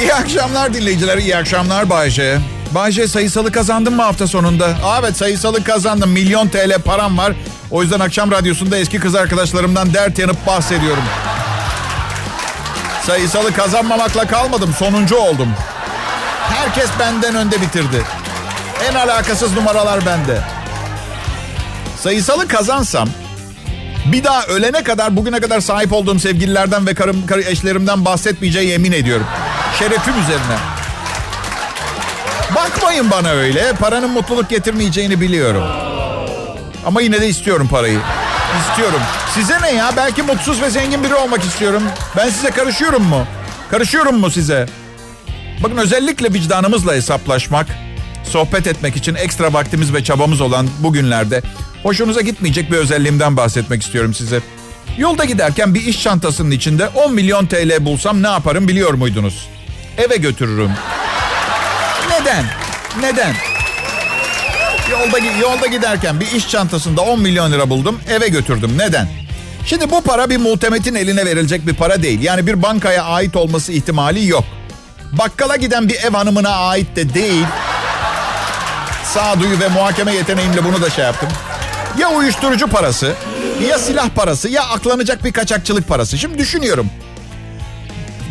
İyi 0.00 0.14
akşamlar 0.14 0.74
dinleyiciler. 0.74 1.18
iyi 1.18 1.36
akşamlar 1.36 1.90
Bayce. 1.90 2.38
Bayce 2.74 3.08
sayısalı 3.08 3.52
kazandın 3.52 3.94
mı 3.96 4.02
hafta 4.02 4.26
sonunda? 4.26 4.76
Evet 5.00 5.16
sayısalı 5.16 5.64
kazandım. 5.64 6.10
Milyon 6.10 6.48
TL 6.48 6.78
param 6.84 7.18
var. 7.18 7.32
O 7.70 7.82
yüzden 7.82 8.00
akşam 8.00 8.30
radyosunda 8.30 8.78
eski 8.78 9.00
kız 9.00 9.14
arkadaşlarımdan 9.14 9.94
dert 9.94 10.18
yanıp 10.18 10.46
bahsediyorum. 10.46 11.02
Sayısalı 13.06 13.52
kazanmamakla 13.52 14.26
kalmadım. 14.26 14.74
Sonuncu 14.78 15.16
oldum. 15.16 15.48
Herkes 16.48 16.90
benden 17.00 17.34
önde 17.34 17.60
bitirdi. 17.62 18.02
En 18.90 18.94
alakasız 18.94 19.52
numaralar 19.52 20.06
bende. 20.06 20.40
Sayısalı 22.00 22.48
kazansam 22.48 23.08
bir 24.12 24.24
daha 24.24 24.46
ölene 24.46 24.82
kadar 24.82 25.16
bugüne 25.16 25.40
kadar 25.40 25.60
sahip 25.60 25.92
olduğum 25.92 26.18
sevgililerden 26.18 26.86
ve 26.86 26.94
karım, 26.94 27.26
karı 27.26 27.42
eşlerimden 27.42 28.04
bahsetmeyeceği 28.04 28.68
yemin 28.68 28.92
ediyorum. 28.92 29.26
Şerefim 29.78 30.14
üzerine. 30.22 30.56
Bakmayın 32.54 33.10
bana 33.10 33.28
öyle. 33.28 33.72
Paranın 33.72 34.10
mutluluk 34.10 34.48
getirmeyeceğini 34.48 35.20
biliyorum. 35.20 35.85
Ama 36.86 37.00
yine 37.00 37.20
de 37.20 37.28
istiyorum 37.28 37.68
parayı. 37.70 37.98
İstiyorum. 38.70 39.00
Size 39.34 39.62
ne 39.62 39.72
ya? 39.72 39.92
Belki 39.96 40.22
mutsuz 40.22 40.62
ve 40.62 40.70
zengin 40.70 41.04
biri 41.04 41.14
olmak 41.14 41.44
istiyorum. 41.44 41.82
Ben 42.16 42.28
size 42.30 42.50
karışıyorum 42.50 43.02
mu? 43.02 43.26
Karışıyorum 43.70 44.18
mu 44.18 44.30
size? 44.30 44.66
Bakın 45.62 45.76
özellikle 45.76 46.32
vicdanımızla 46.32 46.92
hesaplaşmak, 46.94 47.66
sohbet 48.24 48.66
etmek 48.66 48.96
için 48.96 49.14
ekstra 49.14 49.52
vaktimiz 49.52 49.94
ve 49.94 50.04
çabamız 50.04 50.40
olan 50.40 50.68
bu 50.78 50.92
günlerde 50.92 51.42
hoşunuza 51.82 52.20
gitmeyecek 52.20 52.70
bir 52.72 52.76
özelliğimden 52.76 53.36
bahsetmek 53.36 53.82
istiyorum 53.82 54.14
size. 54.14 54.40
Yolda 54.98 55.24
giderken 55.24 55.74
bir 55.74 55.84
iş 55.84 56.02
çantasının 56.02 56.50
içinde 56.50 56.88
10 56.88 57.14
milyon 57.14 57.46
TL 57.46 57.84
bulsam 57.84 58.22
ne 58.22 58.28
yaparım 58.28 58.68
biliyor 58.68 58.94
muydunuz? 58.94 59.48
Eve 59.98 60.16
götürürüm. 60.16 60.70
Neden? 62.10 62.44
Neden? 63.00 63.34
Yolda, 65.00 65.18
yolda 65.40 65.66
giderken 65.66 66.20
bir 66.20 66.32
iş 66.32 66.48
çantasında 66.48 67.00
10 67.00 67.20
milyon 67.20 67.52
lira 67.52 67.70
buldum. 67.70 68.00
Eve 68.10 68.28
götürdüm. 68.28 68.78
Neden? 68.78 69.08
Şimdi 69.66 69.90
bu 69.90 70.02
para 70.02 70.30
bir 70.30 70.36
muhtemetin 70.36 70.94
eline 70.94 71.26
verilecek 71.26 71.66
bir 71.66 71.74
para 71.74 72.02
değil. 72.02 72.22
Yani 72.22 72.46
bir 72.46 72.62
bankaya 72.62 73.04
ait 73.04 73.36
olması 73.36 73.72
ihtimali 73.72 74.26
yok. 74.26 74.44
Bakkala 75.12 75.56
giden 75.56 75.88
bir 75.88 75.94
ev 75.94 76.10
hanımına 76.10 76.48
ait 76.50 76.96
de 76.96 77.14
değil. 77.14 77.44
Sağduyu 79.14 79.60
ve 79.60 79.68
muhakeme 79.68 80.14
yeteneğimle 80.14 80.64
bunu 80.64 80.82
da 80.82 80.90
şey 80.90 81.04
yaptım. 81.04 81.28
Ya 81.98 82.10
uyuşturucu 82.10 82.66
parası, 82.66 83.14
ya 83.68 83.78
silah 83.78 84.08
parası, 84.08 84.48
ya 84.48 84.62
aklanacak 84.62 85.24
bir 85.24 85.32
kaçakçılık 85.32 85.88
parası. 85.88 86.18
Şimdi 86.18 86.38
düşünüyorum. 86.38 86.90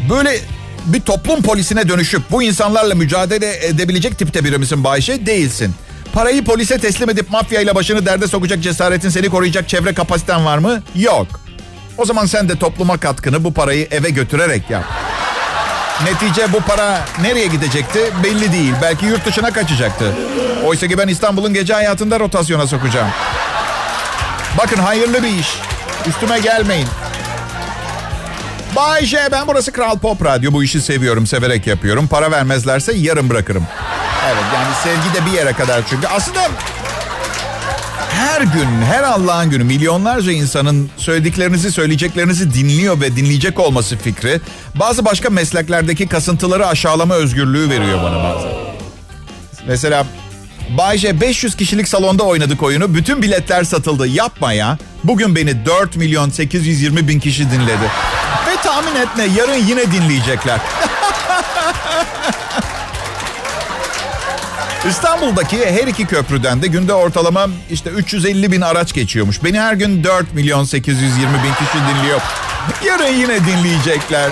Böyle 0.10 0.40
bir 0.86 1.02
toplum 1.02 1.42
polisine 1.42 1.90
dönüşüp 1.90 2.22
bu 2.32 2.44
insanlarla 2.44 2.96
mücadele 2.96 3.66
edebilecek 3.68 4.18
tipte 4.20 4.44
biri 4.44 4.58
misin 4.58 4.84
Bayşe? 4.84 5.26
Değilsin. 5.26 5.76
Parayı 6.16 6.44
polise 6.44 6.78
teslim 6.78 7.10
edip 7.10 7.32
mafyayla 7.32 7.76
başını 7.76 8.06
derde 8.06 8.28
sokacak 8.28 8.64
cesaretin 8.64 9.10
seni 9.10 9.30
koruyacak 9.30 9.70
çevre 9.70 9.94
kapasiten 9.94 10.46
var 10.46 10.58
mı? 10.58 10.84
Yok. 10.96 11.28
O 11.98 12.06
zaman 12.06 12.26
sen 12.26 12.50
de 12.50 12.60
topluma 12.60 12.98
katkını 12.98 13.44
bu 13.44 13.54
parayı 13.54 13.88
eve 13.92 14.10
götürerek 14.10 14.70
yap. 14.70 14.84
Netice 16.04 16.54
bu 16.54 16.62
para 16.62 17.00
nereye 17.22 17.48
gidecekti 17.48 18.00
belli 18.24 18.52
değil. 18.52 18.74
Belki 18.82 19.06
yurt 19.06 19.26
dışına 19.26 19.52
kaçacaktı. 19.52 20.06
Oysa 20.66 20.88
ki 20.88 20.98
ben 20.98 21.08
İstanbul'un 21.08 21.54
gece 21.54 21.74
hayatında 21.74 22.20
rotasyona 22.20 22.68
sokacağım. 22.68 23.10
Bakın 24.58 24.78
hayırlı 24.78 25.24
bir 25.24 25.40
iş. 25.40 25.50
Üstüme 26.08 26.40
gelmeyin. 26.40 26.88
Bay 28.76 29.06
J 29.06 29.18
ben 29.32 29.48
burası 29.48 29.72
Kral 29.72 30.00
Pop 30.00 30.26
Radyo. 30.26 30.52
Bu 30.52 30.64
işi 30.64 30.82
seviyorum, 30.82 31.28
severek 31.28 31.68
yapıyorum. 31.68 32.08
Para 32.08 32.32
vermezlerse 32.32 32.94
yarım 32.94 33.30
bırakırım. 33.30 33.68
Evet 34.26 34.44
yani 34.56 34.68
sevgi 34.84 35.14
de 35.14 35.26
bir 35.26 35.38
yere 35.38 35.54
kadar 35.54 35.82
çünkü. 35.90 36.08
Aslında 36.08 36.42
her 38.10 38.42
gün, 38.42 38.82
her 38.82 39.04
Allah'ın 39.04 39.50
günü 39.50 39.64
milyonlarca 39.64 40.32
insanın 40.32 40.90
söylediklerinizi, 40.98 41.72
söyleyeceklerinizi 41.72 42.54
dinliyor 42.54 43.02
ve 43.02 43.16
dinleyecek 43.16 43.60
olması 43.60 43.98
fikri 43.98 44.42
bazı 44.76 45.06
başka 45.06 45.30
mesleklerdeki 45.30 46.08
kasıntıları 46.08 46.68
aşağılama 46.68 47.14
özgürlüğü 47.14 47.70
veriyor 47.70 48.04
bana 48.04 48.24
bazen. 48.24 48.52
Mesela 49.68 50.06
Bayce 50.70 51.22
500 51.22 51.56
kişilik 51.56 51.88
salonda 51.88 52.24
oynadık 52.24 52.64
oyunu. 52.64 52.96
Bütün 52.96 53.22
biletler 53.22 53.64
satıldı. 53.64 54.08
Yapma 54.08 54.54
ya. 54.54 54.78
Bugün 55.04 55.36
beni 55.36 55.66
4 55.66 55.96
milyon 55.96 56.30
820 56.30 57.08
bin 57.08 57.20
kişi 57.20 57.52
dinledi. 57.52 57.92
Ve 58.48 58.56
tahmin 58.64 58.96
et 58.96 59.08
ne 59.18 59.24
yarın 59.24 59.68
yine 59.68 59.92
dinleyecekler. 59.92 60.60
İstanbul'daki 64.90 65.72
her 65.72 65.88
iki 65.88 66.06
köprüden 66.06 66.62
de 66.62 66.68
günde 66.68 66.94
ortalama 66.94 67.48
işte 67.72 67.90
350 67.90 68.52
bin 68.52 68.62
araç 68.62 68.94
geçiyormuş. 68.94 69.44
Beni 69.44 69.60
her 69.60 69.74
gün 69.74 70.04
4 70.04 70.34
milyon 70.34 70.64
820 70.64 71.34
bin 71.34 71.54
kişi 71.66 71.78
dinliyor. 71.78 72.22
Yarın 72.86 73.14
yine 73.14 73.40
dinleyecekler. 73.46 74.30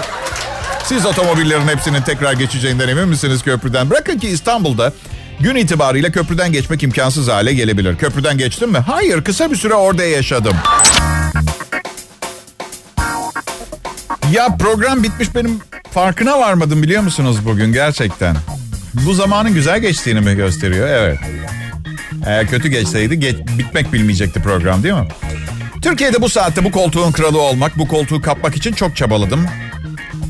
Siz 0.86 1.06
otomobillerin 1.06 1.68
hepsinin 1.68 2.02
tekrar 2.02 2.34
geçeceğinden 2.34 2.88
emin 2.88 3.08
misiniz 3.08 3.44
köprüden? 3.44 3.90
Bırakın 3.90 4.20
ki 4.20 4.28
İstanbul'da 4.30 4.94
gün 5.40 5.56
itibariyle 5.56 6.12
köprüden 6.12 6.52
geçmek 6.52 6.84
imkansız 6.84 7.28
hale 7.28 7.54
gelebilir. 7.54 7.98
Köprüden 7.98 8.38
geçtim 8.38 8.72
mi? 8.72 8.78
Hayır, 8.78 9.24
kısa 9.24 9.52
bir 9.52 9.56
süre 9.56 9.74
orada 9.74 10.04
yaşadım. 10.04 10.56
Ya 14.32 14.58
program 14.60 15.04
bitmiş 15.04 15.36
benim 15.36 15.60
farkına 15.92 16.40
varmadım 16.40 16.84
biliyor 16.84 17.04
musunuz 17.04 17.38
bugün 17.46 17.74
gerçekten. 17.74 18.36
Bu 18.94 19.14
zamanın 19.14 19.54
güzel 19.54 19.80
geçtiğini 19.80 20.20
mi 20.22 20.36
gösteriyor? 20.36 20.88
Evet. 20.88 21.20
Eğer 22.26 22.48
kötü 22.48 22.68
geçseydi 22.68 23.20
geç, 23.20 23.36
bitmek 23.58 23.94
bilmeyecekti 23.94 24.42
program 24.42 24.84
değil 24.84 24.94
mi? 24.94 25.08
Türkiye'de 25.82 26.22
bu 26.22 26.30
saatte 26.30 26.64
bu 26.64 26.72
koltuğun 26.72 27.12
kralı 27.12 27.42
olmak, 27.42 27.78
bu 27.78 27.88
koltuğu 27.88 28.22
kapmak 28.22 28.56
için 28.56 28.74
çok 28.74 28.96
çabaladım. 28.96 29.46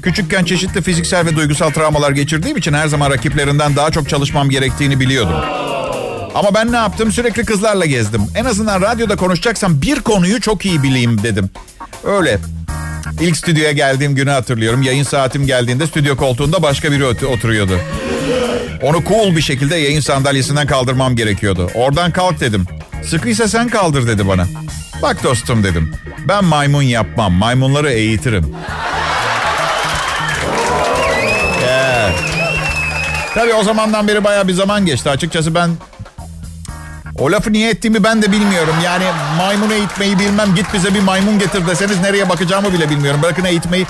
Küçükken 0.02 0.44
çeşitli 0.44 0.82
fiziksel 0.82 1.26
ve 1.26 1.36
duygusal 1.36 1.70
travmalar 1.70 2.12
geçirdiğim 2.12 2.58
için 2.58 2.74
her 2.74 2.88
zaman 2.88 3.12
rakiplerinden 3.12 3.76
daha 3.76 3.92
çok 3.92 4.10
çalışmam 4.10 4.50
gerektiğini 4.50 5.00
biliyordum. 5.00 5.36
Ama 6.36 6.54
ben 6.56 6.72
ne 6.72 6.76
yaptım? 6.76 7.12
Sürekli 7.12 7.46
kızlarla 7.46 7.86
gezdim. 7.86 8.22
En 8.36 8.46
azından 8.46 8.82
radyoda 8.82 9.16
konuşacaksam 9.16 9.82
bir 9.82 10.00
konuyu 10.00 10.42
çok 10.42 10.66
iyi 10.66 10.84
bileyim 10.84 11.24
dedim. 11.24 11.50
Öyle. 12.04 12.40
İlk 13.22 13.38
stüdyoya 13.38 13.72
geldiğim 13.72 14.16
günü 14.16 14.30
hatırlıyorum. 14.30 14.82
Yayın 14.82 15.04
saatim 15.04 15.48
geldiğinde 15.48 15.88
stüdyo 15.88 16.16
koltuğunda 16.16 16.62
başka 16.62 16.92
biri 16.92 17.06
oturuyordu. 17.06 17.80
Onu 18.84 19.04
cool 19.08 19.36
bir 19.36 19.42
şekilde 19.42 19.76
yayın 19.76 20.00
sandalyesinden 20.00 20.68
kaldırmam 20.68 21.16
gerekiyordu. 21.16 21.72
Oradan 21.74 22.12
kalk 22.12 22.40
dedim. 22.40 22.66
Sıkıysa 23.04 23.48
sen 23.48 23.70
kaldır 23.70 24.08
dedi 24.08 24.28
bana. 24.28 24.46
Bak 25.02 25.24
dostum 25.24 25.64
dedim. 25.64 25.94
Ben 26.28 26.46
maymun 26.46 26.82
yapmam. 26.82 27.34
Maymunları 27.34 27.92
eğitirim. 27.92 28.56
Yeah. 31.62 32.12
Tabii 33.34 33.54
o 33.54 33.64
zamandan 33.64 34.08
beri 34.08 34.24
baya 34.24 34.48
bir 34.48 34.54
zaman 34.54 34.86
geçti. 34.86 35.10
Açıkçası 35.10 35.56
ben 35.56 35.70
o 37.20 37.32
lafı 37.32 37.54
niye 37.54 37.70
ettiğimi 37.70 38.04
ben 38.04 38.22
de 38.22 38.32
bilmiyorum. 38.32 38.76
Yani 38.86 39.06
maymun 39.38 39.70
eğitmeyi 39.70 40.20
bilmem. 40.20 40.56
Git 40.56 40.74
bize 40.74 40.94
bir 40.94 41.02
maymun 41.02 41.40
getir 41.40 41.68
deseniz 41.68 42.02
nereye 42.02 42.30
bakacağımı 42.30 42.74
bile 42.74 42.90
bilmiyorum. 42.90 43.20
Bırakın 43.24 43.46
eğitmeyi. 43.46 43.86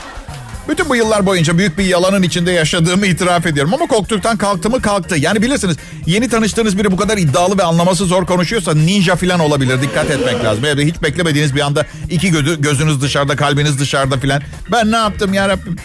Bütün 0.69 0.89
bu 0.89 0.95
yıllar 0.95 1.25
boyunca 1.25 1.57
büyük 1.57 1.77
bir 1.77 1.85
yalanın 1.85 2.23
içinde 2.23 2.51
yaşadığımı 2.51 3.07
itiraf 3.07 3.45
ediyorum. 3.45 3.73
Ama 3.73 3.87
koltuktan 3.87 4.37
kalktı 4.37 4.69
mı 4.69 4.81
kalktı. 4.81 5.15
Yani 5.17 5.41
bilirsiniz 5.41 5.77
yeni 6.05 6.29
tanıştığınız 6.29 6.77
biri 6.77 6.91
bu 6.91 6.97
kadar 6.97 7.17
iddialı 7.17 7.57
ve 7.57 7.63
anlaması 7.63 8.05
zor 8.05 8.25
konuşuyorsa 8.25 8.73
ninja 8.73 9.15
falan 9.15 9.39
olabilir. 9.39 9.81
Dikkat 9.81 10.11
etmek 10.11 10.43
lazım. 10.43 10.63
Ya 10.63 10.75
hiç 10.75 11.01
beklemediğiniz 11.01 11.55
bir 11.55 11.61
anda 11.61 11.85
iki 12.09 12.31
gözü, 12.31 12.61
gözünüz 12.61 13.01
dışarıda 13.01 13.35
kalbiniz 13.35 13.79
dışarıda 13.79 14.17
falan. 14.17 14.41
Ben 14.71 14.91
ne 14.91 14.97
yaptım 14.97 15.33
ya 15.33 15.49
Rabbim. 15.49 15.75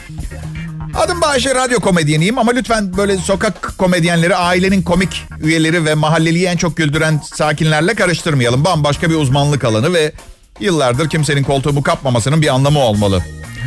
Adım 0.94 1.20
Bayşe, 1.20 1.54
radyo 1.54 1.80
komedyeniyim 1.80 2.38
ama 2.38 2.52
lütfen 2.52 2.96
böyle 2.96 3.16
sokak 3.16 3.78
komedyenleri 3.78 4.36
ailenin 4.36 4.82
komik 4.82 5.24
üyeleri 5.42 5.84
ve 5.84 5.94
mahalleliyi 5.94 6.46
en 6.46 6.56
çok 6.56 6.76
güldüren 6.76 7.20
sakinlerle 7.34 7.94
karıştırmayalım. 7.94 8.64
Bambaşka 8.64 9.10
bir 9.10 9.14
uzmanlık 9.14 9.64
alanı 9.64 9.94
ve 9.94 10.12
yıllardır 10.60 11.08
kimsenin 11.08 11.42
koltuğumu 11.42 11.82
kapmamasının 11.82 12.42
bir 12.42 12.48
anlamı 12.54 12.78
olmalı. 12.78 13.22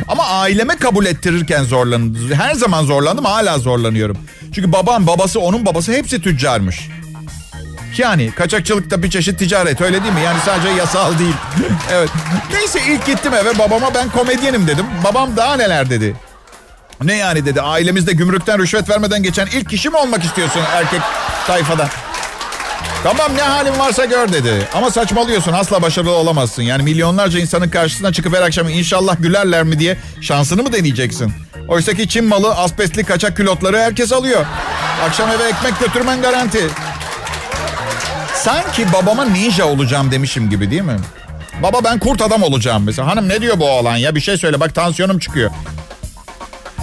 Ama 0.08 0.26
aileme 0.26 0.76
kabul 0.76 1.06
ettirirken 1.06 1.64
zorlandım. 1.64 2.32
Her 2.32 2.54
zaman 2.54 2.84
zorlandım 2.84 3.24
hala 3.24 3.58
zorlanıyorum. 3.58 4.18
Çünkü 4.54 4.72
babam, 4.72 5.06
babası, 5.06 5.40
onun 5.40 5.66
babası 5.66 5.92
hepsi 5.92 6.20
tüccarmış. 6.20 6.88
Yani 7.98 8.30
kaçakçılık 8.30 9.02
bir 9.02 9.10
çeşit 9.10 9.38
ticaret 9.38 9.80
öyle 9.80 10.02
değil 10.02 10.14
mi? 10.14 10.20
Yani 10.20 10.38
sadece 10.44 10.68
yasal 10.68 11.18
değil. 11.18 11.34
evet. 11.92 12.10
Neyse 12.52 12.80
ilk 12.88 13.06
gittim 13.06 13.34
eve 13.34 13.58
babama 13.58 13.94
ben 13.94 14.08
komedyenim 14.08 14.66
dedim. 14.66 14.86
Babam 15.04 15.36
daha 15.36 15.56
neler 15.56 15.90
dedi. 15.90 16.16
Ne 17.02 17.16
yani 17.16 17.46
dedi 17.46 17.60
ailemizde 17.60 18.12
gümrükten 18.12 18.58
rüşvet 18.58 18.90
vermeden 18.90 19.22
geçen 19.22 19.46
ilk 19.46 19.70
kişi 19.70 19.90
mi 19.90 19.96
olmak 19.96 20.24
istiyorsun 20.24 20.60
erkek 20.74 21.00
tayfadan? 21.46 21.88
Tamam 23.02 23.36
ne 23.36 23.42
halin 23.42 23.78
varsa 23.78 24.04
gör 24.04 24.32
dedi. 24.32 24.68
Ama 24.74 24.90
saçmalıyorsun 24.90 25.52
asla 25.52 25.82
başarılı 25.82 26.10
olamazsın. 26.10 26.62
Yani 26.62 26.82
milyonlarca 26.82 27.38
insanın 27.38 27.68
karşısına 27.68 28.12
çıkıp 28.12 28.36
her 28.36 28.42
akşam 28.42 28.68
inşallah 28.68 29.16
gülerler 29.18 29.62
mi 29.62 29.78
diye 29.78 29.96
şansını 30.20 30.62
mı 30.62 30.72
deneyeceksin? 30.72 31.32
Oysa 31.68 31.94
ki 31.94 32.08
Çin 32.08 32.24
malı 32.24 32.54
asbestli 32.54 33.04
kaçak 33.04 33.36
külotları 33.36 33.78
herkes 33.78 34.12
alıyor. 34.12 34.46
Akşam 35.08 35.30
eve 35.30 35.42
ekmek 35.48 35.80
götürmen 35.80 36.22
garanti. 36.22 36.68
Sanki 38.34 38.92
babama 38.92 39.24
ninja 39.24 39.64
olacağım 39.64 40.10
demişim 40.10 40.50
gibi 40.50 40.70
değil 40.70 40.82
mi? 40.82 40.96
Baba 41.62 41.84
ben 41.84 41.98
kurt 41.98 42.22
adam 42.22 42.42
olacağım 42.42 42.82
mesela. 42.86 43.08
Hanım 43.08 43.28
ne 43.28 43.40
diyor 43.40 43.60
bu 43.60 43.70
oğlan 43.70 43.96
ya 43.96 44.14
bir 44.14 44.20
şey 44.20 44.36
söyle 44.36 44.60
bak 44.60 44.74
tansiyonum 44.74 45.18
çıkıyor. 45.18 45.50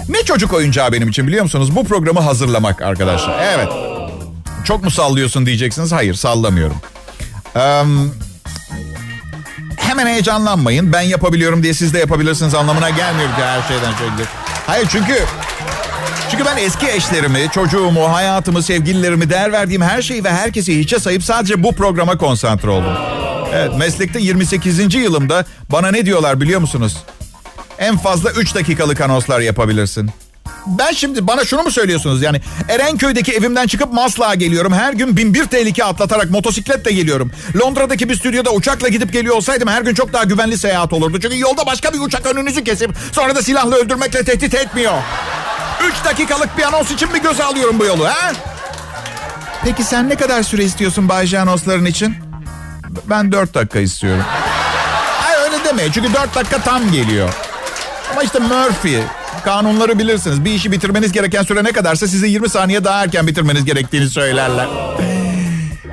Ne 0.09 0.23
çocuk 0.23 0.53
oyuncağı 0.53 0.91
benim 0.91 1.09
için 1.09 1.27
biliyor 1.27 1.43
musunuz? 1.43 1.75
Bu 1.75 1.83
programı 1.85 2.19
hazırlamak 2.19 2.81
arkadaşlar. 2.81 3.39
Evet. 3.53 3.88
Çok 4.69 4.83
mu 4.83 4.91
sallıyorsun 4.91 5.45
diyeceksiniz. 5.45 5.91
Hayır 5.91 6.13
sallamıyorum. 6.13 6.77
Ee, 7.55 7.83
hemen 9.77 10.07
heyecanlanmayın. 10.07 10.93
Ben 10.93 11.01
yapabiliyorum 11.01 11.63
diye 11.63 11.73
siz 11.73 11.93
de 11.93 11.99
yapabilirsiniz 11.99 12.55
anlamına 12.55 12.89
gelmiyor 12.89 13.29
ki 13.29 13.41
her 13.41 13.61
şeyden 13.61 13.97
şöyle. 13.97 14.29
Hayır 14.67 14.87
çünkü 14.91 15.25
çünkü 16.31 16.45
ben 16.45 16.57
eski 16.57 16.87
eşlerimi, 16.89 17.47
çocuğumu, 17.53 18.13
hayatımı, 18.13 18.63
sevgililerimi, 18.63 19.29
değer 19.29 19.51
verdiğim 19.51 19.81
her 19.81 20.01
şeyi 20.01 20.23
ve 20.23 20.31
herkesi 20.31 20.79
hiçe 20.79 20.99
sayıp 20.99 21.23
sadece 21.23 21.63
bu 21.63 21.75
programa 21.75 22.17
konsantre 22.17 22.69
oldum. 22.69 22.93
Evet 23.53 23.77
meslekte 23.77 24.19
28. 24.19 24.95
yılımda 24.95 25.45
bana 25.71 25.91
ne 25.91 26.05
diyorlar 26.05 26.41
biliyor 26.41 26.59
musunuz? 26.59 26.97
En 27.79 27.97
fazla 27.97 28.31
3 28.31 28.55
dakikalık 28.55 29.01
anonslar 29.01 29.39
yapabilirsin. 29.39 30.11
Ben 30.65 30.91
şimdi 30.91 31.27
bana 31.27 31.45
şunu 31.45 31.63
mu 31.63 31.71
söylüyorsunuz 31.71 32.21
yani 32.21 32.41
Erenköy'deki 32.69 33.33
evimden 33.33 33.67
çıkıp 33.67 33.93
Maslak'a 33.93 34.35
geliyorum. 34.35 34.73
Her 34.73 34.93
gün 34.93 35.17
bin 35.17 35.33
bir 35.33 35.45
tehlike 35.45 35.83
atlatarak 35.83 36.29
motosikletle 36.29 36.91
geliyorum. 36.91 37.31
Londra'daki 37.61 38.09
bir 38.09 38.15
stüdyoda 38.15 38.51
uçakla 38.51 38.87
gidip 38.87 39.13
geliyor 39.13 39.35
olsaydım 39.35 39.67
her 39.67 39.81
gün 39.81 39.93
çok 39.93 40.13
daha 40.13 40.23
güvenli 40.23 40.57
seyahat 40.57 40.93
olurdu. 40.93 41.19
Çünkü 41.21 41.39
yolda 41.39 41.65
başka 41.65 41.93
bir 41.93 41.99
uçak 41.99 42.25
önünüzü 42.25 42.63
kesip 42.63 42.91
sonra 43.11 43.35
da 43.35 43.41
silahla 43.41 43.75
öldürmekle 43.75 44.23
tehdit 44.23 44.55
etmiyor. 44.55 44.93
3 45.83 46.05
dakikalık 46.05 46.57
bir 46.57 46.63
anons 46.63 46.91
için 46.91 47.13
bir 47.13 47.19
göze 47.19 47.43
alıyorum 47.43 47.79
bu 47.79 47.85
yolu 47.85 48.05
ha? 48.05 48.31
Peki 49.63 49.83
sen 49.83 50.09
ne 50.09 50.15
kadar 50.15 50.43
süre 50.43 50.63
istiyorsun 50.63 51.09
Bay 51.09 51.37
anonsların 51.37 51.85
için? 51.85 52.15
Ben 53.05 53.31
4 53.31 53.53
dakika 53.53 53.79
istiyorum. 53.79 54.23
Hayır 55.21 55.39
öyle 55.39 55.63
deme 55.65 55.91
çünkü 55.91 56.13
4 56.13 56.35
dakika 56.35 56.61
tam 56.61 56.91
geliyor. 56.91 57.29
Ama 58.11 58.23
işte 58.23 58.39
Murphy 58.39 59.01
kanunları 59.43 59.99
bilirsiniz. 59.99 60.45
Bir 60.45 60.51
işi 60.51 60.71
bitirmeniz 60.71 61.11
gereken 61.11 61.43
süre 61.43 61.63
ne 61.63 61.71
kadarsa 61.71 62.07
size 62.07 62.27
20 62.27 62.49
saniye 62.49 62.83
daha 62.83 63.03
erken 63.03 63.27
bitirmeniz 63.27 63.65
gerektiğini 63.65 64.09
söylerler. 64.09 64.67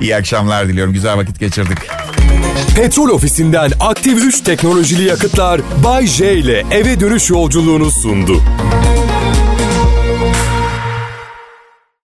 İyi 0.01 0.17
akşamlar 0.17 0.69
diliyorum. 0.69 0.93
Güzel 0.93 1.17
vakit 1.17 1.41
geçirdik. 1.41 1.79
Petrol 2.77 3.09
ofisinden 3.09 3.73
aktif 3.81 4.25
3 4.25 4.41
teknolojili 4.41 5.05
yakıtlar 5.05 5.61
Bay 5.85 6.07
J 6.07 6.35
ile 6.35 6.65
eve 6.71 7.01
dönüş 7.01 7.31
yolculuğunu 7.31 7.91
sundu. 7.91 8.43